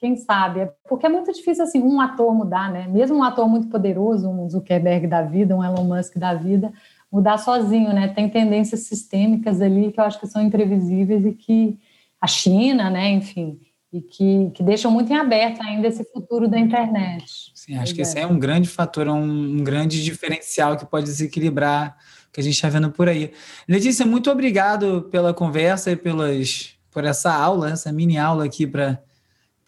quem 0.05 0.17
sabe? 0.17 0.61
É 0.61 0.73
porque 0.87 1.07
é 1.07 1.09
muito 1.09 1.33
difícil 1.33 1.64
assim 1.64 1.81
um 1.83 1.99
ator 1.99 2.35
mudar, 2.35 2.71
né? 2.71 2.87
Mesmo 2.87 3.17
um 3.17 3.23
ator 3.23 3.49
muito 3.49 3.69
poderoso, 3.69 4.29
um 4.29 4.47
Zuckerberg 4.51 5.07
da 5.07 5.23
vida, 5.23 5.57
um 5.57 5.64
Elon 5.64 5.85
Musk 5.85 6.19
da 6.19 6.35
vida, 6.35 6.71
mudar 7.11 7.38
sozinho, 7.38 7.90
né? 7.90 8.09
Tem 8.09 8.29
tendências 8.29 8.81
sistêmicas 8.81 9.62
ali 9.62 9.90
que 9.93 9.99
eu 9.99 10.05
acho 10.05 10.21
que 10.21 10.27
são 10.27 10.43
imprevisíveis 10.43 11.25
e 11.25 11.33
que 11.33 11.79
a 12.21 12.27
China, 12.27 12.90
né, 12.90 13.11
enfim, 13.11 13.59
e 13.94 14.00
que, 14.02 14.50
que 14.52 14.62
deixam 14.64 14.90
muito 14.90 15.12
em 15.12 15.16
aberto 15.16 15.62
ainda 15.62 15.87
esse 15.87 16.02
futuro 16.12 16.48
da 16.48 16.59
internet. 16.59 17.52
Sim, 17.54 17.76
acho 17.76 17.94
que 17.94 18.02
esse 18.02 18.18
é 18.18 18.26
um 18.26 18.37
grande 18.37 18.68
fator, 18.68 19.07
é 19.07 19.12
um, 19.12 19.22
um 19.22 19.62
grande 19.62 20.02
diferencial 20.02 20.76
que 20.76 20.85
pode 20.85 21.07
desequilibrar 21.07 21.96
o 22.28 22.33
que 22.33 22.40
a 22.40 22.42
gente 22.42 22.54
está 22.54 22.68
vendo 22.68 22.90
por 22.90 23.09
aí. 23.09 23.30
Letícia, 23.68 24.04
muito 24.04 24.28
obrigado 24.33 25.09
pela 25.12 25.33
conversa 25.33 25.92
e 25.92 25.96
pelas, 25.96 26.76
por 26.90 27.04
essa 27.04 27.33
aula, 27.33 27.70
essa 27.70 27.92
mini 27.92 28.18
aula 28.18 28.44
aqui 28.44 28.66
para 28.66 29.00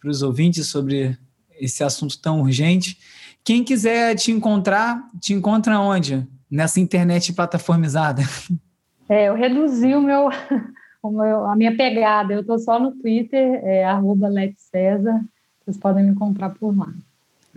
os 0.03 0.21
ouvintes 0.21 0.67
sobre 0.67 1.17
esse 1.57 1.81
assunto 1.81 2.21
tão 2.21 2.41
urgente. 2.41 2.97
Quem 3.45 3.63
quiser 3.63 4.13
te 4.15 4.29
encontrar, 4.29 5.07
te 5.21 5.31
encontra 5.31 5.79
onde? 5.79 6.27
Nessa 6.51 6.81
internet 6.81 7.31
plataformizada. 7.31 8.23
É, 9.07 9.29
eu 9.29 9.35
reduzi 9.35 9.95
o 9.95 10.01
meu, 10.01 10.27
eu, 11.23 11.45
a 11.45 11.55
minha 11.55 11.75
pegada. 11.75 12.33
Eu 12.33 12.41
estou 12.41 12.59
só 12.59 12.79
no 12.79 12.91
Twitter, 12.91 13.61
é, 13.63 13.85
arroba. 13.85 14.29
Vocês 14.29 15.77
podem 15.77 16.05
me 16.05 16.11
encontrar 16.11 16.51
por 16.51 16.75
lá. 16.77 16.93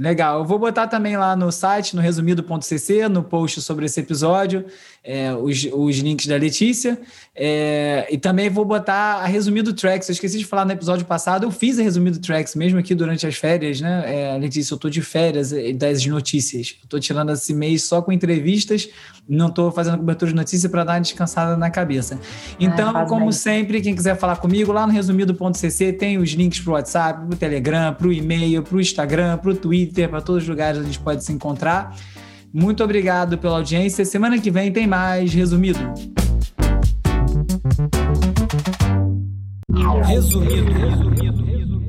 Legal. 0.01 0.39
Eu 0.39 0.47
vou 0.47 0.59
botar 0.59 0.87
também 0.87 1.15
lá 1.19 1.37
no 1.37 1.53
site, 1.53 1.95
no 1.95 2.01
resumido.cc, 2.01 3.07
no 3.11 3.23
post 3.23 3.61
sobre 3.61 3.85
esse 3.85 4.01
episódio, 4.01 4.65
é, 5.05 5.35
os, 5.35 5.69
os 5.71 5.99
links 5.99 6.27
da 6.27 6.37
Letícia. 6.37 6.99
É, 7.37 8.09
e 8.11 8.17
também 8.17 8.49
vou 8.49 8.65
botar 8.65 9.17
a 9.17 9.27
Resumido 9.27 9.75
Tracks. 9.75 10.09
Eu 10.09 10.15
esqueci 10.15 10.39
de 10.39 10.47
falar 10.47 10.65
no 10.65 10.73
episódio 10.73 11.05
passado, 11.05 11.45
eu 11.45 11.51
fiz 11.51 11.79
a 11.79 11.83
Resumido 11.83 12.19
Tracks, 12.19 12.55
mesmo 12.55 12.79
aqui 12.79 12.95
durante 12.95 13.27
as 13.27 13.37
férias, 13.37 13.83
né? 13.83 14.05
É, 14.07 14.39
Letícia, 14.39 14.73
eu 14.73 14.77
estou 14.77 14.91
de 14.91 15.03
férias 15.03 15.53
é, 15.53 15.71
das 15.75 16.07
notícias. 16.07 16.79
Estou 16.83 16.99
tirando 16.99 17.33
esse 17.33 17.53
mês 17.53 17.85
só 17.85 18.01
com 18.01 18.11
entrevistas, 18.11 18.89
não 19.29 19.49
estou 19.49 19.71
fazendo 19.71 19.99
cobertura 19.99 20.31
de 20.31 20.37
notícia 20.37 20.71
para 20.71 20.83
dar 20.83 20.93
uma 20.95 21.01
descansada 21.03 21.59
na 21.59 21.69
cabeça. 21.69 22.19
Então, 22.59 22.97
ah, 22.97 23.05
como 23.05 23.27
bem. 23.27 23.33
sempre, 23.33 23.83
quem 23.83 23.95
quiser 23.95 24.17
falar 24.17 24.37
comigo, 24.37 24.73
lá 24.73 24.87
no 24.87 24.95
resumido.cc 24.95 25.93
tem 25.93 26.17
os 26.17 26.31
links 26.31 26.61
para 26.61 26.71
o 26.71 26.73
WhatsApp, 26.73 27.27
para 27.27 27.35
o 27.35 27.37
Telegram, 27.37 27.93
para 27.93 28.09
o 28.09 28.13
e-mail, 28.13 28.63
para 28.63 28.77
o 28.77 28.81
Instagram, 28.81 29.37
para 29.37 29.51
o 29.51 29.55
Twitter 29.55 29.90
Twitter, 29.91 30.09
para 30.09 30.21
todos 30.21 30.45
os 30.45 30.49
lugares 30.49 30.81
a 30.81 30.85
gente 30.85 30.99
pode 31.01 31.25
se 31.25 31.33
encontrar. 31.33 31.95
Muito 32.53 32.83
obrigado 32.83 33.37
pela 33.37 33.57
audiência. 33.57 34.05
Semana 34.05 34.39
que 34.39 34.51
vem 34.51 34.73
tem 34.73 34.87
mais 34.87 35.33
resumido. 35.35 35.79
Resumido. 40.07 40.73
resumido. 40.73 41.80